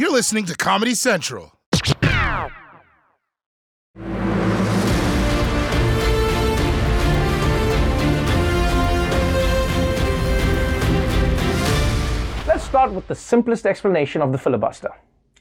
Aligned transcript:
You're 0.00 0.10
listening 0.10 0.46
to 0.46 0.56
Comedy 0.56 0.94
Central. 0.94 1.52
Let's 12.46 12.64
start 12.64 12.92
with 12.92 13.08
the 13.08 13.14
simplest 13.14 13.66
explanation 13.66 14.22
of 14.22 14.32
the 14.32 14.38
filibuster. 14.38 14.88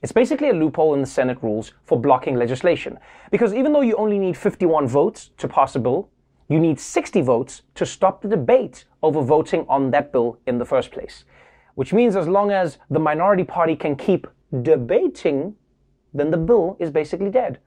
It's 0.02 0.12
basically 0.12 0.50
a 0.50 0.54
loophole 0.54 0.94
in 0.94 1.00
the 1.00 1.08
Senate 1.08 1.38
rules 1.42 1.72
for 1.86 1.98
blocking 1.98 2.36
legislation. 2.36 3.00
Because 3.32 3.54
even 3.54 3.72
though 3.72 3.80
you 3.80 3.96
only 3.96 4.20
need 4.20 4.36
51 4.36 4.90
votes 4.90 5.30
to 5.38 5.48
pass 5.48 5.78
a 5.78 5.80
bill, 5.80 6.10
you 6.50 6.60
need 6.60 6.82
60 6.82 7.22
votes 7.22 7.62
to 7.76 7.86
stop 7.86 8.22
the 8.22 8.28
debate 8.28 8.84
over 9.04 9.22
voting 9.22 9.66
on 9.70 9.92
that 9.92 10.12
bill 10.12 10.38
in 10.48 10.58
the 10.58 10.66
first 10.66 10.92
place. 10.92 11.24
Which 11.76 11.94
means 11.94 12.18
as 12.18 12.28
long 12.28 12.52
as 12.52 12.78
the 12.90 13.00
minority 13.00 13.46
party 13.46 13.78
can 13.78 13.96
keep 13.96 14.28
debating, 14.62 15.56
then 16.14 16.32
the 16.32 16.38
bill 16.38 16.78
is 16.80 16.92
basically 16.92 17.30
dead. 17.30 17.60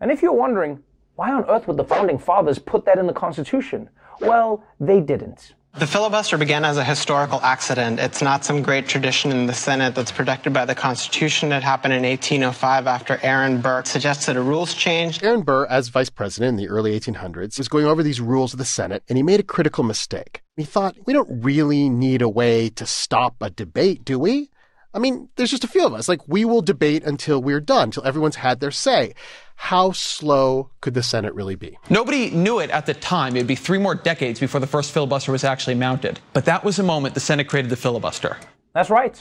And 0.00 0.10
if 0.10 0.22
you're 0.22 0.32
wondering, 0.32 0.82
why 1.16 1.32
on 1.32 1.44
earth 1.48 1.66
would 1.66 1.76
the 1.76 1.84
founding 1.84 2.18
fathers 2.18 2.58
put 2.58 2.84
that 2.84 2.98
in 2.98 3.06
the 3.06 3.12
Constitution? 3.12 3.90
Well, 4.20 4.64
they 4.78 5.00
didn't. 5.00 5.54
The 5.78 5.86
filibuster 5.86 6.38
began 6.38 6.64
as 6.64 6.76
a 6.76 6.82
historical 6.82 7.40
accident. 7.42 8.00
It's 8.00 8.22
not 8.22 8.44
some 8.44 8.62
great 8.62 8.88
tradition 8.88 9.30
in 9.30 9.46
the 9.46 9.52
Senate 9.52 9.94
that's 9.94 10.10
protected 10.10 10.52
by 10.52 10.64
the 10.64 10.74
Constitution. 10.74 11.52
It 11.52 11.62
happened 11.62 11.94
in 11.94 12.02
1805 12.02 12.86
after 12.86 13.20
Aaron 13.22 13.60
Burr 13.60 13.84
suggested 13.84 14.36
a 14.36 14.40
rules 14.40 14.74
change. 14.74 15.22
Aaron 15.22 15.42
Burr, 15.42 15.66
as 15.66 15.88
vice 15.88 16.10
president 16.10 16.50
in 16.50 16.56
the 16.56 16.68
early 16.68 16.98
1800s, 16.98 17.58
was 17.58 17.68
going 17.68 17.84
over 17.84 18.02
these 18.02 18.20
rules 18.20 18.52
of 18.52 18.58
the 18.58 18.64
Senate, 18.64 19.04
and 19.08 19.16
he 19.16 19.22
made 19.22 19.38
a 19.38 19.44
critical 19.44 19.84
mistake. 19.84 20.42
He 20.56 20.64
thought, 20.64 20.96
we 21.06 21.12
don't 21.12 21.44
really 21.44 21.88
need 21.88 22.22
a 22.22 22.28
way 22.28 22.70
to 22.70 22.84
stop 22.84 23.36
a 23.40 23.50
debate, 23.50 24.04
do 24.04 24.18
we? 24.18 24.50
I 24.94 24.98
mean, 24.98 25.28
there's 25.36 25.50
just 25.50 25.64
a 25.64 25.68
few 25.68 25.84
of 25.84 25.92
us. 25.92 26.08
Like, 26.08 26.26
we 26.26 26.44
will 26.44 26.62
debate 26.62 27.04
until 27.04 27.42
we're 27.42 27.60
done, 27.60 27.84
until 27.84 28.06
everyone's 28.06 28.36
had 28.36 28.60
their 28.60 28.70
say. 28.70 29.14
How 29.56 29.92
slow 29.92 30.70
could 30.80 30.94
the 30.94 31.02
Senate 31.02 31.34
really 31.34 31.56
be? 31.56 31.78
Nobody 31.90 32.30
knew 32.30 32.58
it 32.60 32.70
at 32.70 32.86
the 32.86 32.94
time. 32.94 33.36
It'd 33.36 33.46
be 33.46 33.54
three 33.54 33.78
more 33.78 33.94
decades 33.94 34.40
before 34.40 34.60
the 34.60 34.66
first 34.66 34.92
filibuster 34.92 35.32
was 35.32 35.44
actually 35.44 35.74
mounted. 35.74 36.20
But 36.32 36.46
that 36.46 36.64
was 36.64 36.76
the 36.76 36.84
moment 36.84 37.14
the 37.14 37.20
Senate 37.20 37.48
created 37.48 37.70
the 37.70 37.76
filibuster. 37.76 38.38
That's 38.72 38.88
right. 38.88 39.20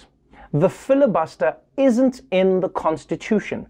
The 0.53 0.69
filibuster 0.69 1.57
isn't 1.75 2.21
in 2.31 2.61
the 2.61 2.69
Constitution. 2.69 3.67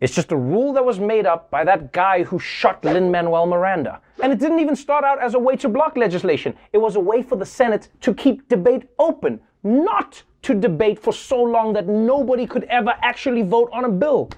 It's 0.00 0.14
just 0.14 0.32
a 0.32 0.36
rule 0.36 0.72
that 0.72 0.84
was 0.84 0.98
made 0.98 1.26
up 1.26 1.50
by 1.50 1.64
that 1.64 1.92
guy 1.92 2.22
who 2.22 2.38
shot 2.38 2.84
Lin 2.84 3.10
Manuel 3.10 3.46
Miranda. 3.46 4.00
And 4.22 4.32
it 4.32 4.38
didn't 4.38 4.60
even 4.60 4.76
start 4.76 5.04
out 5.04 5.20
as 5.22 5.34
a 5.34 5.38
way 5.38 5.56
to 5.56 5.68
block 5.68 5.96
legislation. 5.96 6.56
It 6.72 6.78
was 6.78 6.96
a 6.96 7.00
way 7.00 7.22
for 7.22 7.36
the 7.36 7.46
Senate 7.46 7.88
to 8.00 8.14
keep 8.14 8.48
debate 8.48 8.88
open, 8.98 9.40
not 9.62 10.22
to 10.42 10.54
debate 10.54 10.98
for 10.98 11.12
so 11.12 11.42
long 11.42 11.72
that 11.72 11.86
nobody 11.86 12.46
could 12.46 12.64
ever 12.64 12.94
actually 13.02 13.42
vote 13.42 13.70
on 13.72 13.84
a 13.84 13.88
bill. 13.88 14.30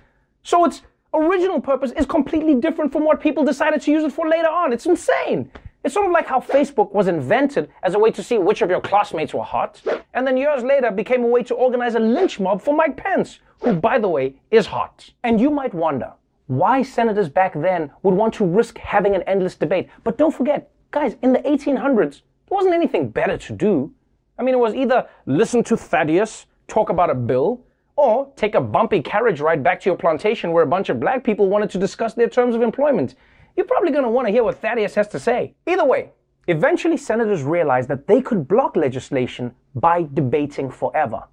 So 0.42 0.64
its 0.64 0.82
original 1.12 1.60
purpose 1.60 1.92
is 1.92 2.06
completely 2.06 2.54
different 2.54 2.92
from 2.92 3.04
what 3.04 3.20
people 3.20 3.44
decided 3.44 3.82
to 3.82 3.90
use 3.90 4.04
it 4.04 4.12
for 4.12 4.28
later 4.28 4.48
on. 4.48 4.72
It's 4.72 4.86
insane. 4.86 5.50
It's 5.82 5.94
sort 5.94 6.06
of 6.06 6.12
like 6.12 6.26
how 6.26 6.40
Facebook 6.40 6.92
was 6.92 7.08
invented 7.08 7.70
as 7.82 7.94
a 7.94 7.98
way 7.98 8.10
to 8.10 8.22
see 8.22 8.36
which 8.36 8.60
of 8.60 8.68
your 8.68 8.82
classmates 8.82 9.32
were 9.32 9.42
hot, 9.42 9.80
and 10.12 10.26
then 10.26 10.36
years 10.36 10.62
later 10.62 10.90
became 10.90 11.24
a 11.24 11.28
way 11.28 11.42
to 11.44 11.54
organize 11.54 11.94
a 11.94 11.98
lynch 11.98 12.38
mob 12.38 12.60
for 12.60 12.74
Mike 12.74 12.98
Pence, 12.98 13.38
who, 13.60 13.74
by 13.74 13.98
the 13.98 14.08
way, 14.08 14.34
is 14.50 14.66
hot. 14.66 15.10
And 15.24 15.40
you 15.40 15.50
might 15.50 15.72
wonder 15.72 16.12
why 16.48 16.82
senators 16.82 17.30
back 17.30 17.54
then 17.54 17.90
would 18.02 18.14
want 18.14 18.34
to 18.34 18.44
risk 18.44 18.76
having 18.76 19.14
an 19.14 19.22
endless 19.22 19.54
debate. 19.54 19.88
But 20.04 20.18
don't 20.18 20.34
forget, 20.34 20.70
guys, 20.90 21.16
in 21.22 21.32
the 21.32 21.38
1800s, 21.38 22.20
there 22.20 22.56
wasn't 22.56 22.74
anything 22.74 23.08
better 23.08 23.38
to 23.38 23.52
do. 23.52 23.94
I 24.40 24.42
mean, 24.42 24.54
it 24.54 24.58
was 24.58 24.74
either 24.74 25.06
listen 25.26 25.62
to 25.64 25.76
Thaddeus 25.76 26.46
talk 26.66 26.88
about 26.88 27.10
a 27.10 27.14
bill, 27.14 27.60
or 27.96 28.32
take 28.36 28.54
a 28.54 28.60
bumpy 28.60 29.02
carriage 29.02 29.38
ride 29.40 29.62
back 29.62 29.78
to 29.80 29.90
your 29.90 29.98
plantation 29.98 30.52
where 30.52 30.62
a 30.62 30.66
bunch 30.66 30.88
of 30.88 30.98
black 30.98 31.22
people 31.22 31.50
wanted 31.50 31.68
to 31.68 31.78
discuss 31.78 32.14
their 32.14 32.28
terms 32.28 32.54
of 32.54 32.62
employment. 32.62 33.16
You're 33.54 33.66
probably 33.66 33.90
going 33.90 34.04
to 34.04 34.08
want 34.08 34.26
to 34.28 34.32
hear 34.32 34.42
what 34.42 34.58
Thaddeus 34.58 34.94
has 34.94 35.08
to 35.08 35.18
say. 35.18 35.54
Either 35.66 35.84
way, 35.84 36.12
eventually 36.48 36.96
senators 36.96 37.42
realized 37.42 37.90
that 37.90 38.06
they 38.06 38.22
could 38.22 38.48
block 38.48 38.76
legislation 38.76 39.54
by 39.74 40.08
debating 40.14 40.70
forever. 40.70 41.24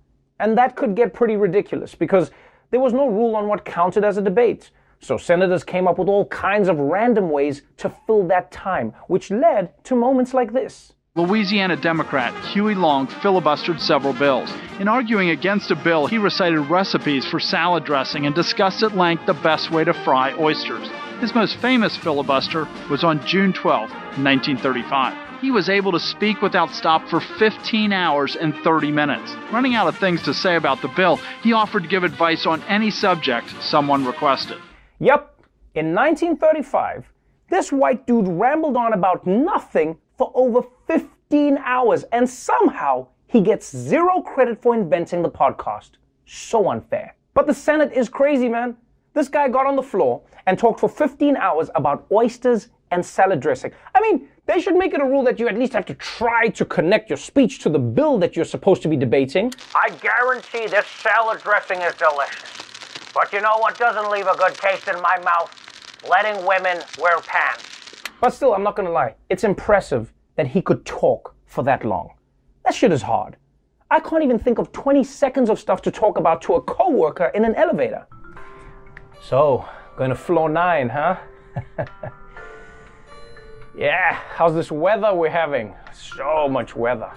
And 0.41 0.57
that 0.57 0.75
could 0.75 0.94
get 0.94 1.13
pretty 1.13 1.38
ridiculous 1.38 1.95
because 1.95 2.31
there 2.72 2.81
was 2.81 2.91
no 2.91 3.07
rule 3.07 3.38
on 3.38 3.47
what 3.47 3.63
counted 3.63 4.03
as 4.03 4.18
a 4.18 4.22
debate. 4.22 4.72
So 5.00 5.16
senators 5.16 5.63
came 5.63 5.88
up 5.88 5.97
with 5.97 6.09
all 6.09 6.25
kinds 6.25 6.68
of 6.68 6.78
random 6.78 7.29
ways 7.29 7.62
to 7.78 7.89
fill 8.06 8.28
that 8.28 8.51
time, 8.51 8.94
which 9.07 9.31
led 9.31 9.81
to 9.85 9.95
moments 9.95 10.34
like 10.34 10.51
this. 10.51 10.91
Louisiana 11.17 11.75
Democrat 11.75 12.31
Huey 12.45 12.75
Long 12.75 13.07
filibustered 13.07 13.79
several 13.79 14.13
bills. 14.13 14.53
In 14.79 14.88
arguing 14.88 15.31
against 15.31 15.72
a 15.72 15.75
bill, 15.75 16.05
he 16.05 16.19
recited 16.19 16.59
recipes 16.59 17.25
for 17.25 17.39
salad 17.39 17.85
dressing 17.85 18.28
and 18.28 18.35
discussed 18.35 18.83
at 18.83 18.95
length 18.95 19.25
the 19.25 19.33
best 19.33 19.72
way 19.72 19.83
to 19.83 19.95
fry 19.95 20.31
oysters. 20.33 20.88
His 21.19 21.33
most 21.33 21.57
famous 21.57 21.97
filibuster 21.97 22.67
was 22.88 23.03
on 23.03 23.25
June 23.25 23.51
12, 23.51 23.89
1935. 23.89 25.41
He 25.41 25.50
was 25.50 25.69
able 25.69 25.91
to 25.91 26.00
speak 26.00 26.44
without 26.44 26.69
stop 26.69 27.07
for 27.09 27.19
15 27.19 27.91
hours 27.91 28.35
and 28.35 28.53
30 28.57 28.91
minutes. 28.91 29.35
Running 29.51 29.73
out 29.73 29.88
of 29.88 29.97
things 29.97 30.22
to 30.22 30.35
say 30.35 30.56
about 30.56 30.83
the 30.83 30.88
bill, 30.89 31.19
he 31.41 31.51
offered 31.51 31.81
to 31.81 31.89
give 31.89 32.03
advice 32.03 32.45
on 32.45 32.61
any 32.67 32.91
subject 32.91 33.50
someone 33.59 34.06
requested. 34.06 34.59
Yep, 35.00 35.41
in 35.73 35.95
1935, 35.95 37.06
this 37.50 37.72
white 37.72 38.06
dude 38.06 38.27
rambled 38.27 38.77
on 38.77 38.94
about 38.94 39.25
nothing 39.25 39.97
for 40.17 40.31
over 40.33 40.63
15 40.88 41.57
hours, 41.59 42.03
and 42.11 42.29
somehow 42.29 43.07
he 43.28 43.41
gets 43.41 43.75
zero 43.75 44.22
credit 44.22 44.61
for 44.61 44.73
inventing 44.75 45.22
the 45.22 45.29
podcast. 45.29 45.91
So 46.25 46.69
unfair. 46.69 47.16
But 47.33 47.47
the 47.47 47.53
Senate 47.53 47.94
is 47.94 48.09
crazy, 48.09 48.50
man. 48.50 48.75
This 49.13 49.29
guy 49.29 49.47
got 49.47 49.66
on 49.66 49.75
the 49.75 49.83
floor 49.83 50.22
and 50.45 50.57
talked 50.57 50.79
for 50.79 50.89
15 50.89 51.38
hours 51.38 51.69
about 51.75 52.06
oysters 52.11 52.69
and 52.91 53.06
salad 53.06 53.39
dressing. 53.39 53.72
I 53.94 54.01
mean, 54.01 54.27
they 54.45 54.61
should 54.61 54.75
make 54.75 54.94
it 54.94 55.01
a 55.01 55.06
rule 55.06 55.23
that 55.23 55.39
you 55.39 55.47
at 55.47 55.57
least 55.57 55.73
have 55.73 55.85
to 55.88 55.94
try 55.95 56.47
to 56.50 56.66
connect 56.66 57.09
your 57.09 57.17
speech 57.17 57.59
to 57.59 57.69
the 57.69 57.79
bill 57.79 58.17
that 58.19 58.35
you're 58.35 58.45
supposed 58.45 58.81
to 58.83 58.88
be 58.88 58.95
debating. 58.95 59.53
I 59.75 59.89
guarantee 60.01 60.67
this 60.67 60.88
salad 60.88 61.41
dressing 61.41 61.81
is 61.81 61.94
delicious. 61.95 62.44
But 63.13 63.33
you 63.33 63.41
know 63.41 63.57
what 63.57 63.77
doesn't 63.77 64.09
leave 64.09 64.27
a 64.27 64.38
good 64.38 64.56
taste 64.56 64.88
in 64.88 65.01
my 65.01 65.17
mouth? 65.19 65.51
Letting 66.09 66.45
women 66.45 66.81
wear 67.00 67.19
pants. 67.19 67.76
But 68.19 68.31
still, 68.31 68.53
I'm 68.53 68.63
not 68.63 68.75
gonna 68.75 68.91
lie, 68.91 69.16
it's 69.29 69.44
impressive 69.44 70.11
that 70.35 70.47
he 70.47 70.61
could 70.61 70.85
talk 70.85 71.35
for 71.45 71.63
that 71.63 71.85
long. 71.85 72.11
That 72.66 72.73
shit 72.73 72.91
is 72.91 73.01
hard. 73.01 73.38
I 73.89 74.00
can't 74.00 74.23
even 74.23 74.39
think 74.39 74.57
of 74.57 74.72
20 74.72 75.03
seconds 75.03 75.50
of 75.50 75.59
stuff 75.59 75.81
to 75.83 75.91
talk 75.91 76.17
about 76.17 76.41
to 76.44 76.56
a 76.56 76.61
coworker 76.61 77.31
in 77.33 77.45
an 77.45 77.56
elevator. 77.56 78.06
So, 79.22 79.66
going 79.95 80.09
to 80.09 80.16
floor 80.16 80.50
nine, 80.50 80.89
huh? 80.89 81.17
yeah, 83.77 84.19
how's 84.35 84.53
this 84.53 84.72
weather 84.72 85.13
we're 85.13 85.29
having? 85.29 85.73
So 85.94 86.50
much 86.50 86.75
weather. 86.75 87.11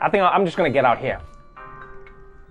I 0.00 0.10
think 0.10 0.24
I'm 0.24 0.44
just 0.44 0.56
gonna 0.56 0.68
get 0.68 0.84
out 0.84 0.98
here. 0.98 1.20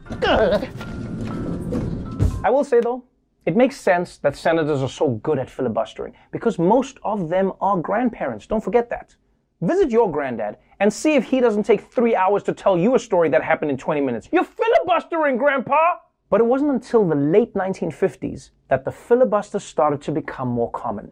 I 2.43 2.49
will 2.49 2.63
say 2.63 2.79
though, 2.79 3.03
it 3.45 3.55
makes 3.55 3.79
sense 3.79 4.17
that 4.17 4.35
senators 4.35 4.81
are 4.83 4.89
so 4.89 5.09
good 5.23 5.39
at 5.39 5.49
filibustering 5.49 6.13
because 6.31 6.59
most 6.59 6.99
of 7.03 7.29
them 7.29 7.53
are 7.59 7.77
grandparents. 7.77 8.45
Don't 8.45 8.63
forget 8.63 8.89
that. 8.91 9.15
Visit 9.61 9.89
your 9.89 10.11
granddad 10.11 10.57
and 10.79 10.91
see 10.91 11.15
if 11.15 11.25
he 11.25 11.39
doesn't 11.39 11.63
take 11.63 11.81
three 11.81 12.15
hours 12.15 12.43
to 12.43 12.53
tell 12.53 12.77
you 12.77 12.95
a 12.95 12.99
story 12.99 13.29
that 13.29 13.43
happened 13.43 13.71
in 13.71 13.77
20 13.77 14.01
minutes. 14.01 14.29
You're 14.31 14.43
filibustering, 14.43 15.37
Grandpa! 15.37 15.95
But 16.29 16.41
it 16.41 16.45
wasn't 16.45 16.71
until 16.71 17.07
the 17.07 17.15
late 17.15 17.53
1950s 17.53 18.51
that 18.69 18.85
the 18.85 18.91
filibuster 18.91 19.59
started 19.59 20.01
to 20.03 20.11
become 20.11 20.47
more 20.47 20.71
common. 20.71 21.11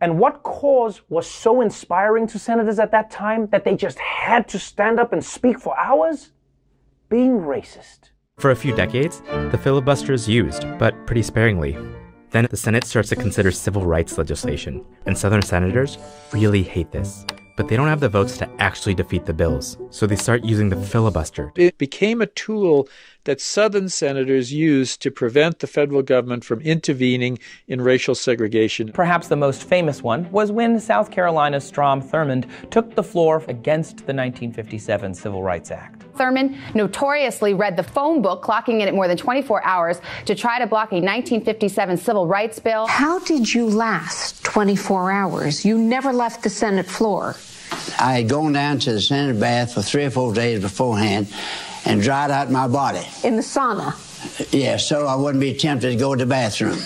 And 0.00 0.18
what 0.18 0.42
cause 0.42 1.02
was 1.08 1.26
so 1.26 1.60
inspiring 1.60 2.26
to 2.28 2.38
senators 2.38 2.78
at 2.78 2.90
that 2.92 3.10
time 3.10 3.48
that 3.48 3.64
they 3.64 3.74
just 3.74 3.98
had 3.98 4.48
to 4.48 4.58
stand 4.58 5.00
up 5.00 5.12
and 5.12 5.24
speak 5.24 5.58
for 5.58 5.78
hours? 5.78 6.30
Being 7.08 7.40
racist. 7.40 8.10
For 8.38 8.50
a 8.50 8.56
few 8.56 8.74
decades, 8.74 9.22
the 9.52 9.60
filibuster 9.62 10.12
is 10.12 10.28
used, 10.28 10.66
but 10.78 11.06
pretty 11.06 11.22
sparingly. 11.22 11.78
Then 12.30 12.46
the 12.50 12.56
Senate 12.56 12.84
starts 12.84 13.08
to 13.10 13.16
consider 13.16 13.52
civil 13.52 13.86
rights 13.86 14.18
legislation, 14.18 14.84
and 15.06 15.16
Southern 15.16 15.40
senators 15.40 15.98
really 16.32 16.62
hate 16.62 16.90
this. 16.90 17.24
But 17.56 17.68
they 17.68 17.76
don't 17.76 17.86
have 17.86 18.00
the 18.00 18.08
votes 18.08 18.36
to 18.38 18.50
actually 18.60 18.94
defeat 18.94 19.24
the 19.24 19.32
bills, 19.32 19.78
so 19.90 20.06
they 20.06 20.16
start 20.16 20.44
using 20.44 20.68
the 20.68 20.76
filibuster. 20.76 21.52
It 21.54 21.78
became 21.78 22.20
a 22.20 22.26
tool 22.26 22.88
that 23.24 23.40
Southern 23.40 23.88
senators 23.88 24.52
used 24.52 25.00
to 25.02 25.10
prevent 25.10 25.58
the 25.58 25.66
federal 25.66 26.02
government 26.02 26.44
from 26.44 26.60
intervening 26.60 27.38
in 27.66 27.80
racial 27.80 28.14
segregation. 28.14 28.92
Perhaps 28.92 29.28
the 29.28 29.36
most 29.36 29.64
famous 29.64 30.02
one 30.02 30.30
was 30.30 30.52
when 30.52 30.78
South 30.78 31.10
Carolina's 31.10 31.64
Strom 31.64 32.02
Thurmond 32.02 32.48
took 32.70 32.94
the 32.94 33.02
floor 33.02 33.42
against 33.48 33.98
the 33.98 34.14
1957 34.14 35.14
Civil 35.14 35.42
Rights 35.42 35.70
Act. 35.70 36.04
Thurmond 36.14 36.56
notoriously 36.74 37.54
read 37.54 37.76
the 37.76 37.82
phone 37.82 38.22
book, 38.22 38.42
clocking 38.42 38.80
in 38.80 38.88
at 38.88 38.94
more 38.94 39.08
than 39.08 39.16
24 39.16 39.64
hours 39.64 40.00
to 40.26 40.34
try 40.34 40.58
to 40.58 40.66
block 40.66 40.92
a 40.92 40.96
1957 40.96 41.96
civil 41.96 42.26
rights 42.26 42.58
bill. 42.58 42.86
How 42.86 43.18
did 43.20 43.52
you 43.52 43.66
last 43.66 44.44
24 44.44 45.10
hours? 45.10 45.64
You 45.64 45.78
never 45.78 46.12
left 46.12 46.42
the 46.42 46.50
Senate 46.50 46.86
floor. 46.86 47.36
I 47.98 48.18
had 48.18 48.28
gone 48.28 48.52
down 48.52 48.78
to 48.80 48.92
the 48.92 49.00
Senate 49.00 49.40
bath 49.40 49.74
for 49.74 49.82
three 49.82 50.04
or 50.04 50.10
four 50.10 50.32
days 50.32 50.60
beforehand 50.60 51.32
and 51.84 52.02
dried 52.02 52.30
out 52.30 52.50
my 52.50 52.66
body. 52.68 53.06
In 53.22 53.36
the 53.36 53.42
sauna? 53.42 53.94
Yeah, 54.52 54.76
so 54.76 55.06
I 55.06 55.14
wouldn't 55.14 55.40
be 55.40 55.54
tempted 55.54 55.90
to 55.90 55.96
go 55.96 56.14
to 56.14 56.24
the 56.24 56.28
bathroom. 56.28 56.78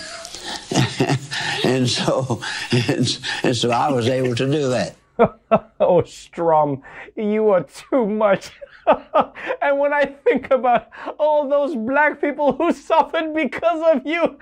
and 1.64 1.88
so 1.88 2.40
and, 2.72 3.18
and 3.42 3.56
so 3.56 3.70
I 3.70 3.90
was 3.90 4.08
able 4.08 4.34
to 4.34 4.50
do 4.50 4.68
that. 4.70 4.96
oh, 5.80 6.02
Strom, 6.02 6.82
you 7.16 7.48
are 7.50 7.64
too 7.64 8.06
much. 8.06 8.50
and 9.62 9.78
when 9.78 9.92
I 9.92 10.04
think 10.04 10.50
about 10.50 10.88
all 11.18 11.48
those 11.48 11.74
black 11.74 12.20
people 12.20 12.52
who 12.52 12.72
suffered 12.72 13.34
because 13.34 13.96
of 13.96 14.06
you. 14.06 14.38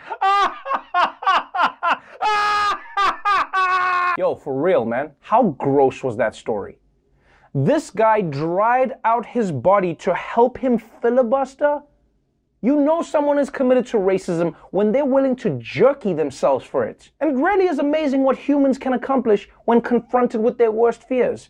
Yo, 4.18 4.34
for 4.36 4.60
real, 4.60 4.84
man. 4.84 5.12
How 5.20 5.42
gross 5.58 6.02
was 6.02 6.16
that 6.18 6.34
story? 6.34 6.78
This 7.58 7.90
guy 7.90 8.20
dried 8.20 8.96
out 9.02 9.24
his 9.24 9.50
body 9.50 9.94
to 9.94 10.12
help 10.12 10.58
him 10.58 10.76
filibuster? 10.76 11.80
You 12.60 12.76
know 12.76 13.00
someone 13.00 13.38
is 13.38 13.48
committed 13.48 13.86
to 13.86 13.96
racism 13.96 14.54
when 14.72 14.92
they're 14.92 15.06
willing 15.06 15.34
to 15.36 15.58
jerky 15.58 16.12
themselves 16.12 16.66
for 16.66 16.84
it. 16.84 17.12
And 17.18 17.30
it 17.30 17.42
really 17.42 17.64
is 17.64 17.78
amazing 17.78 18.24
what 18.24 18.36
humans 18.36 18.76
can 18.76 18.92
accomplish 18.92 19.48
when 19.64 19.80
confronted 19.80 20.42
with 20.42 20.58
their 20.58 20.70
worst 20.70 21.04
fears. 21.04 21.48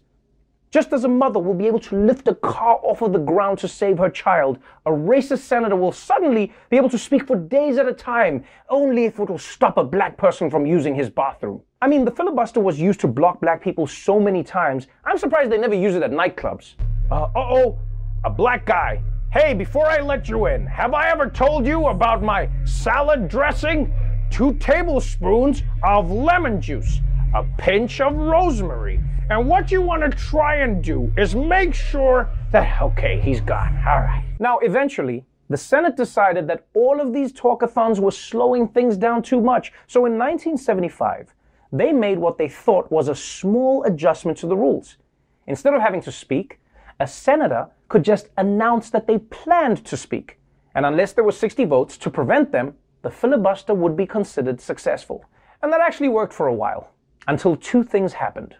Just 0.71 0.93
as 0.93 1.03
a 1.03 1.09
mother 1.09 1.41
will 1.41 1.55
be 1.55 1.67
able 1.67 1.81
to 1.81 1.97
lift 1.97 2.29
a 2.29 2.37
car 2.37 2.79
off 2.85 3.03
of 3.03 3.13
the 3.13 3.19
ground 3.19 3.59
to 3.59 3.67
save 3.67 3.99
her 3.99 4.09
child, 4.09 4.61
a 4.85 4.93
racist 4.93 5.39
senator 5.39 5.75
will 5.75 5.91
suddenly 5.91 6.53
be 6.71 6.77
able 6.77 6.91
to 6.91 6.99
speak 6.99 7.27
for 7.27 7.35
days 7.35 7.79
at 7.79 7.89
a 7.89 7.93
time, 7.93 8.45
only 8.69 9.07
if 9.07 9.19
it 9.19 9.29
will 9.29 9.39
stop 9.39 9.77
a 9.77 9.83
black 9.83 10.17
person 10.17 10.51
from 10.51 10.67
using 10.67 10.95
his 10.95 11.11
bathroom. 11.11 11.63
I 11.83 11.89
mean, 11.89 12.07
the 12.07 12.11
filibuster 12.11 12.59
was 12.59 12.81
used 12.81 13.01
to 13.01 13.07
block 13.07 13.39
black 13.43 13.61
people 13.61 13.87
so 13.87 14.19
many 14.19 14.43
times, 14.43 14.87
I'm 15.05 15.19
surprised 15.19 15.53
they 15.53 15.59
never 15.59 15.75
use 15.75 15.95
it 15.95 16.03
at 16.03 16.11
nightclubs. 16.11 16.73
Uh 17.11 17.29
oh, 17.37 17.79
a 18.25 18.31
black 18.31 18.65
guy. 18.65 19.03
Hey, 19.31 19.53
before 19.53 19.85
I 19.85 20.01
let 20.01 20.27
you 20.27 20.47
in, 20.47 20.67
have 20.67 20.95
I 20.95 21.11
ever 21.11 21.29
told 21.29 21.67
you 21.67 21.89
about 21.89 22.23
my 22.23 22.49
salad 22.65 23.29
dressing? 23.29 23.93
Two 24.31 24.55
tablespoons 24.55 25.65
of 25.83 26.11
lemon 26.11 26.63
juice, 26.63 27.01
a 27.35 27.45
pinch 27.59 28.01
of 28.01 28.15
rosemary. 28.15 28.99
And 29.29 29.47
what 29.47 29.71
you 29.71 29.83
want 29.83 30.03
to 30.03 30.09
try 30.09 30.57
and 30.61 30.83
do 30.83 31.13
is 31.19 31.35
make 31.35 31.75
sure 31.75 32.31
that, 32.53 32.81
okay, 32.81 33.21
he's 33.21 33.43
gone. 33.43 33.77
All 33.87 34.01
right. 34.01 34.25
Now, 34.39 34.61
eventually, 34.61 35.27
the 35.51 35.59
Senate 35.59 35.95
decided 35.95 36.49
that 36.49 36.65
all 36.75 37.03
of 37.03 37.13
these 37.13 37.35
talkathons 37.35 38.01
were 38.01 38.11
slowing 38.11 38.67
things 38.67 38.97
down 38.97 39.23
too 39.23 39.43
much. 39.43 39.73
So 39.87 40.07
in 40.07 40.13
1975, 40.13 41.35
they 41.73 41.93
made 41.93 42.19
what 42.19 42.39
they 42.39 42.49
thought 42.49 42.91
was 42.91 43.09
a 43.09 43.15
small 43.15 43.83
adjustment 43.85 44.39
to 44.39 44.47
the 44.47 44.57
rules. 44.57 44.97
Instead 45.47 45.75
of 45.75 45.83
having 45.83 46.01
to 46.03 46.13
speak, 46.13 46.61
a 46.99 47.07
senator 47.07 47.69
could 47.89 48.03
just 48.03 48.29
announce 48.37 48.91
that 48.91 49.07
they 49.07 49.19
planned 49.19 49.85
to 49.85 49.97
speak. 49.97 50.39
And 50.75 50.85
unless 50.85 51.13
there 51.13 51.25
were 51.25 51.33
60 51.33 51.65
votes 51.65 51.97
to 51.99 52.11
prevent 52.11 52.53
them, 52.53 52.75
the 53.03 53.11
filibuster 53.11 53.75
would 53.75 53.97
be 53.97 54.07
considered 54.07 54.61
successful. 54.61 55.25
And 55.63 55.73
that 55.73 55.81
actually 55.81 56.09
worked 56.09 56.33
for 56.33 56.47
a 56.47 56.55
while, 56.55 56.91
until 57.29 57.57
two 57.57 57.83
things 57.83 58.15
happened. 58.15 58.57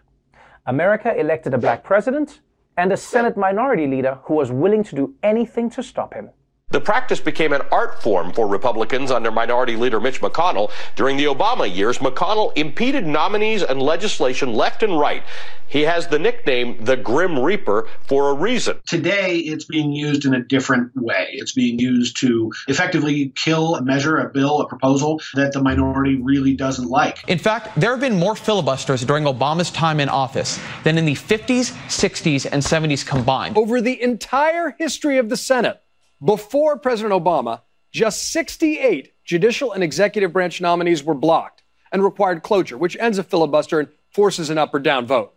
America 0.65 1.15
elected 1.17 1.53
a 1.53 1.57
black 1.57 1.83
president 1.83 2.41
and 2.77 2.91
a 2.91 2.97
Senate 2.97 3.37
minority 3.37 3.87
leader 3.87 4.19
who 4.23 4.35
was 4.35 4.51
willing 4.51 4.83
to 4.83 4.95
do 4.95 5.15
anything 5.23 5.69
to 5.71 5.83
stop 5.83 6.13
him. 6.13 6.29
The 6.69 6.81
practice 6.81 7.21
became 7.21 7.53
an 7.53 7.61
art 7.71 8.03
form 8.03 8.33
for 8.33 8.45
Republicans 8.45 9.09
under 9.09 9.31
Minority 9.31 9.77
Leader 9.77 10.01
Mitch 10.01 10.19
McConnell. 10.19 10.69
During 10.97 11.15
the 11.15 11.23
Obama 11.23 11.73
years, 11.73 11.99
McConnell 11.99 12.51
impeded 12.57 13.07
nominees 13.07 13.63
and 13.63 13.81
legislation 13.81 14.53
left 14.53 14.83
and 14.83 14.99
right. 14.99 15.23
He 15.69 15.83
has 15.83 16.07
the 16.07 16.19
nickname 16.19 16.83
the 16.83 16.97
Grim 16.97 17.39
Reaper 17.39 17.87
for 18.05 18.31
a 18.31 18.33
reason. 18.33 18.81
Today, 18.85 19.37
it's 19.37 19.63
being 19.63 19.93
used 19.93 20.25
in 20.25 20.33
a 20.33 20.43
different 20.43 20.91
way. 20.97 21.29
It's 21.31 21.53
being 21.53 21.79
used 21.79 22.19
to 22.19 22.51
effectively 22.67 23.29
kill 23.35 23.75
a 23.75 23.81
measure, 23.81 24.17
a 24.17 24.29
bill, 24.29 24.59
a 24.59 24.67
proposal 24.67 25.21
that 25.35 25.53
the 25.53 25.61
minority 25.63 26.21
really 26.21 26.53
doesn't 26.53 26.89
like. 26.89 27.23
In 27.29 27.39
fact, 27.39 27.79
there 27.79 27.91
have 27.91 28.01
been 28.01 28.19
more 28.19 28.35
filibusters 28.35 29.05
during 29.05 29.23
Obama's 29.23 29.71
time 29.71 30.01
in 30.01 30.09
office 30.09 30.59
than 30.83 30.97
in 30.97 31.05
the 31.05 31.15
50s, 31.15 31.71
60s, 31.87 32.45
and 32.51 32.61
70s 32.61 33.05
combined. 33.05 33.57
Over 33.57 33.79
the 33.79 34.01
entire 34.01 34.75
history 34.77 35.17
of 35.17 35.29
the 35.29 35.37
Senate, 35.37 35.81
before 36.23 36.77
President 36.77 37.13
Obama, 37.13 37.61
just 37.91 38.31
68 38.31 39.13
judicial 39.23 39.71
and 39.71 39.83
executive 39.83 40.33
branch 40.33 40.61
nominees 40.61 41.03
were 41.03 41.13
blocked 41.13 41.63
and 41.91 42.03
required 42.03 42.43
cloture, 42.43 42.77
which 42.77 42.97
ends 42.99 43.17
a 43.17 43.23
filibuster 43.23 43.79
and 43.79 43.89
forces 44.09 44.49
an 44.49 44.57
up 44.57 44.73
or 44.73 44.79
down 44.79 45.05
vote. 45.05 45.33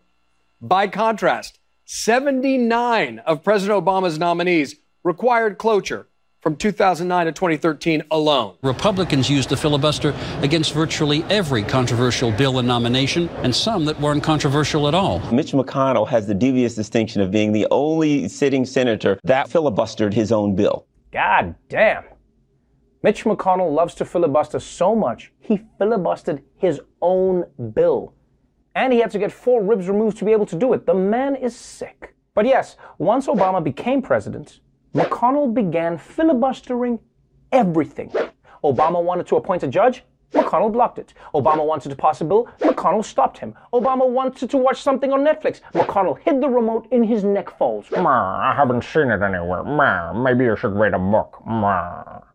By 0.61 0.89
contrast, 0.89 1.59
79 1.85 3.19
of 3.21 3.43
President 3.43 3.85
Obama's 3.85 4.19
nominees 4.19 4.77
required 5.03 5.59
cloture 5.59 6.07
from 6.41 6.57
2009 6.57 7.27
to 7.27 7.33
2013 7.33 8.03
alone. 8.11 8.57
Republicans 8.63 9.29
used 9.29 9.49
the 9.49 9.57
filibuster 9.57 10.15
against 10.41 10.73
virtually 10.73 11.23
every 11.25 11.63
controversial 11.63 12.33
bill 12.33 12.59
and 12.59 12.67
nomination, 12.67 13.29
and 13.43 13.55
some 13.55 13.85
that 13.85 14.01
weren't 14.01 14.23
controversial 14.23 14.89
at 14.89 14.95
all. 14.95 15.21
Mitch 15.33 15.53
McConnell 15.53 16.09
has 16.09 16.27
the 16.27 16.35
devious 16.35 16.75
distinction 16.75 17.21
of 17.21 17.31
being 17.31 17.53
the 17.53 17.67
only 17.71 18.29
sitting 18.29 18.65
senator 18.65 19.19
that 19.25 19.49
filibustered 19.49 20.13
his 20.13 20.33
own 20.33 20.57
bill. 20.57 20.87
God 21.13 21.55
damn. 21.69 22.05
Mitch 23.03 23.25
McConnell 23.25 23.75
loves 23.75 23.95
to 23.95 24.05
filibuster 24.05 24.61
so 24.61 24.95
much, 24.95 25.33
he 25.41 25.63
filibustered 25.81 26.43
his 26.57 26.81
own 27.01 27.45
bill. 27.75 28.15
And 28.75 28.93
he 28.93 29.01
had 29.01 29.11
to 29.11 29.19
get 29.19 29.33
four 29.33 29.63
ribs 29.63 29.89
removed 29.89 30.19
to 30.19 30.25
be 30.25 30.33
able 30.33 30.47
to 30.47 30.57
do 30.57 30.73
it. 30.75 30.87
The 30.87 30.95
man 30.95 31.35
is 31.35 31.57
sick. 31.57 32.15
But 32.35 32.47
yes, 32.47 32.77
once 32.99 33.27
Obama 33.27 33.63
became 33.63 34.01
president, 34.01 34.61
McConnell 34.95 35.55
began 35.55 35.97
filibustering 35.97 36.99
everything. 37.53 38.13
Obama 38.65 39.03
wanted 39.03 39.27
to 39.29 39.37
appoint 39.37 39.63
a 39.63 39.69
judge. 39.69 40.03
McConnell 40.33 40.73
blocked 40.73 40.99
it. 40.99 41.15
Obama 41.35 41.65
wanted 41.65 41.89
to 41.91 41.97
pass 41.97 42.21
a 42.21 42.25
bill. 42.25 42.49
McConnell 42.61 43.05
stopped 43.05 43.39
him. 43.39 43.55
Obama 43.73 44.09
wanted 44.09 44.51
to 44.51 44.57
watch 44.57 44.83
something 44.83 45.13
on 45.13 45.21
Netflix. 45.21 45.61
McConnell 45.75 46.19
hid 46.21 46.41
the 46.41 46.49
remote 46.49 46.89
in 46.91 47.05
his 47.05 47.25
neck 47.25 47.57
folds. 47.57 47.93
I 47.93 48.55
haven't 48.57 48.83
seen 48.85 49.11
it 49.11 49.23
anywhere. 49.23 49.65
maybe 50.15 50.45
you 50.45 50.57
should 50.57 50.75
read 50.75 50.95
a 50.95 50.99
book. 50.99 51.43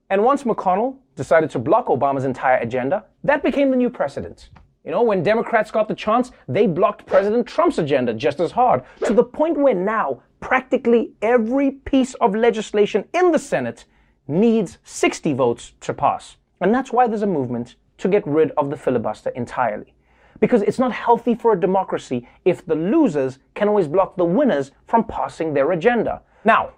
And 0.09 0.23
once 0.23 0.43
McConnell 0.43 0.97
decided 1.15 1.49
to 1.51 1.59
block 1.59 1.87
Obama's 1.87 2.25
entire 2.25 2.57
agenda, 2.57 3.05
that 3.23 3.43
became 3.43 3.69
the 3.69 3.77
new 3.77 3.89
precedent. 3.89 4.49
You 4.83 4.91
know, 4.91 5.01
when 5.01 5.23
Democrats 5.23 5.71
got 5.71 5.87
the 5.87 5.95
chance, 5.95 6.31
they 6.47 6.67
blocked 6.67 7.05
President 7.07 7.47
Trump's 7.47 7.79
agenda 7.79 8.13
just 8.13 8.39
as 8.39 8.51
hard, 8.51 8.83
to 9.05 9.13
the 9.13 9.23
point 9.23 9.57
where 9.57 9.73
now 9.73 10.21
practically 10.45 11.12
every 11.24 11.71
piece 11.71 12.13
of 12.21 12.36
legislation 12.36 13.03
in 13.15 13.31
the 13.31 13.39
Senate 13.39 13.86
needs 14.27 14.77
60 14.84 15.34
votes 15.34 15.74
to 15.81 15.91
pass. 15.91 16.38
And 16.62 16.72
that's 16.72 16.93
why 16.93 17.08
there's 17.08 17.24
a 17.24 17.38
movement 17.39 17.77
to 17.98 18.08
get 18.08 18.27
rid 18.27 18.51
of 18.51 18.69
the 18.69 18.77
filibuster 18.77 19.31
entirely. 19.31 19.96
Because 20.39 20.62
it's 20.62 20.77
not 20.77 20.91
healthy 20.91 21.34
for 21.34 21.53
a 21.53 21.60
democracy 21.60 22.27
if 22.46 22.63
the 22.63 22.75
losers 22.75 23.39
can 23.55 23.67
always 23.67 23.88
block 23.88 24.17
the 24.17 24.24
winners 24.24 24.69
from 24.86 25.05
passing 25.05 25.51
their 25.51 25.72
agenda. 25.72 26.22
Now, 26.43 26.74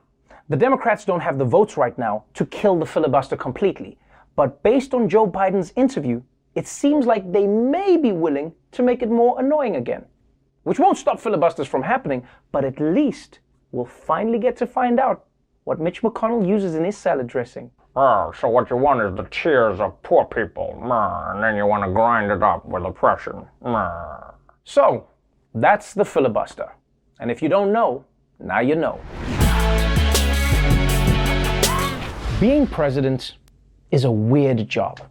the 0.48 0.56
Democrats 0.56 1.04
don't 1.04 1.20
have 1.20 1.38
the 1.38 1.44
votes 1.44 1.76
right 1.76 1.98
now 1.98 2.24
to 2.36 2.46
kill 2.46 2.80
the 2.80 2.86
filibuster 2.86 3.36
completely. 3.36 3.98
But 4.38 4.64
based 4.64 4.94
on 4.94 5.10
Joe 5.10 5.30
Biden's 5.30 5.74
interview, 5.76 6.22
it 6.56 6.68
seems 6.68 7.06
like 7.06 7.34
they 7.34 7.46
may 7.46 7.98
be 7.98 8.14
willing 8.14 8.54
to 8.72 8.82
make 8.82 9.02
it 9.02 9.10
more 9.10 9.38
annoying 9.42 9.76
again. 9.76 10.06
Which 10.64 10.80
won't 10.80 10.98
stop 10.98 11.20
filibusters 11.20 11.68
from 11.68 11.84
happening, 11.84 12.26
but 12.54 12.64
at 12.64 12.80
least 12.80 13.40
we'll 13.72 13.86
finally 13.86 14.40
get 14.40 14.56
to 14.58 14.68
find 14.68 15.00
out 15.00 15.26
what 15.66 15.80
Mitch 15.80 16.02
McConnell 16.02 16.48
uses 16.48 16.76
in 16.76 16.84
his 16.86 16.98
salad 16.98 17.28
dressing. 17.28 17.72
Oh, 17.96 18.32
so 18.40 18.48
what 18.48 18.70
you 18.70 18.78
want 18.78 19.02
is 19.02 19.16
the 19.16 19.28
tears 19.30 19.80
of 19.80 20.02
poor 20.04 20.26
people, 20.26 20.80
and 20.82 21.44
then 21.44 21.56
you 21.56 21.66
want 21.66 21.84
to 21.84 21.92
grind 21.92 22.32
it 22.32 22.44
up 22.44 22.66
with 22.66 22.84
oppression. 22.84 23.46
So, 24.64 25.08
that's 25.56 25.94
the 25.94 26.06
filibuster. 26.06 26.72
And 27.20 27.32
if 27.32 27.42
you 27.42 27.50
don't 27.50 27.74
know, 27.74 28.06
now 28.40 28.60
you 28.60 28.76
know. 28.76 29.00
Being 32.40 32.68
president 32.68 33.34
is 33.90 34.04
a 34.04 34.12
weird 34.12 34.70
job. 34.70 35.02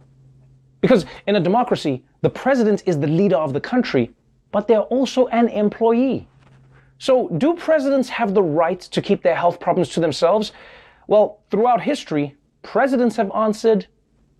Because 0.79 1.05
in 1.25 1.35
a 1.35 1.39
democracy, 1.41 2.05
the 2.21 2.29
president 2.29 2.83
is 2.85 2.97
the 2.99 3.07
leader 3.07 3.35
of 3.35 3.51
the 3.51 3.59
country, 3.59 4.11
but 4.51 4.67
they're 4.67 4.79
also 4.79 5.27
an 5.27 5.49
employee. 5.49 6.27
So, 6.99 7.29
do 7.37 7.55
presidents 7.55 8.09
have 8.09 8.33
the 8.33 8.41
right 8.43 8.79
to 8.79 9.01
keep 9.01 9.21
their 9.21 9.35
health 9.35 9.59
problems 9.59 9.89
to 9.89 9.99
themselves? 9.99 10.51
Well, 11.07 11.39
throughout 11.51 11.81
history, 11.81 12.35
presidents 12.63 13.15
have 13.17 13.31
answered 13.35 13.87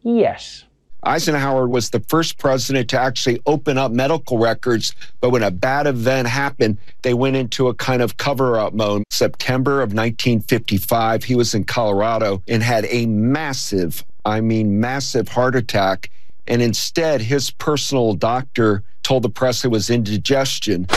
yes. 0.02 0.64
Eisenhower 1.04 1.68
was 1.68 1.92
the 1.92 2.00
first 2.02 2.38
president 2.40 2.90
to 2.90 3.00
actually 3.00 3.40
open 3.46 3.78
up 3.78 3.92
medical 3.92 4.40
records, 4.40 4.94
but 5.22 5.30
when 5.30 5.44
a 5.44 5.52
bad 5.52 5.86
event 5.86 6.28
happened, 6.28 6.78
they 7.04 7.14
went 7.14 7.36
into 7.36 7.68
a 7.68 7.74
kind 7.76 8.02
of 8.02 8.18
cover 8.18 8.58
up 8.58 8.74
mode. 8.74 9.04
September 9.12 9.82
of 9.82 9.94
1955, 9.94 11.24
he 11.24 11.36
was 11.36 11.54
in 11.54 11.64
Colorado 11.64 12.42
and 12.48 12.64
had 12.64 12.86
a 12.90 13.06
massive, 13.06 14.04
I 14.26 14.42
mean, 14.42 14.80
massive 14.80 15.28
heart 15.28 15.56
attack. 15.56 16.10
And 16.48 16.62
instead, 16.62 17.22
his 17.22 17.52
personal 17.52 18.14
doctor 18.16 18.84
told 19.04 19.24
the 19.24 19.30
press 19.30 19.64
it 19.64 19.70
was 19.70 19.90
indigestion. 19.90 20.88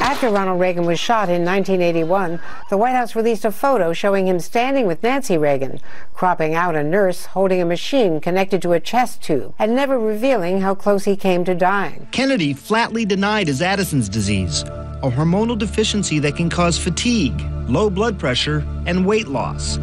After 0.00 0.30
Ronald 0.30 0.58
Reagan 0.58 0.86
was 0.86 0.98
shot 0.98 1.28
in 1.28 1.44
1981, 1.44 2.40
the 2.70 2.78
White 2.78 2.94
House 2.94 3.14
released 3.14 3.44
a 3.44 3.52
photo 3.52 3.92
showing 3.92 4.26
him 4.26 4.40
standing 4.40 4.86
with 4.86 5.02
Nancy 5.02 5.36
Reagan, 5.36 5.78
cropping 6.14 6.54
out 6.54 6.74
a 6.74 6.82
nurse 6.82 7.26
holding 7.26 7.60
a 7.60 7.66
machine 7.66 8.18
connected 8.18 8.62
to 8.62 8.72
a 8.72 8.80
chest 8.80 9.22
tube, 9.22 9.54
and 9.58 9.74
never 9.74 9.98
revealing 9.98 10.62
how 10.62 10.74
close 10.74 11.04
he 11.04 11.16
came 11.16 11.44
to 11.44 11.54
dying. 11.54 12.08
Kennedy 12.12 12.54
flatly 12.54 13.04
denied 13.04 13.48
his 13.48 13.60
Addison's 13.60 14.08
disease, 14.08 14.62
a 14.62 15.10
hormonal 15.10 15.58
deficiency 15.58 16.18
that 16.18 16.34
can 16.34 16.48
cause 16.48 16.78
fatigue, 16.78 17.38
low 17.68 17.90
blood 17.90 18.18
pressure, 18.18 18.64
and 18.86 19.04
weight 19.06 19.28
loss. 19.28 19.78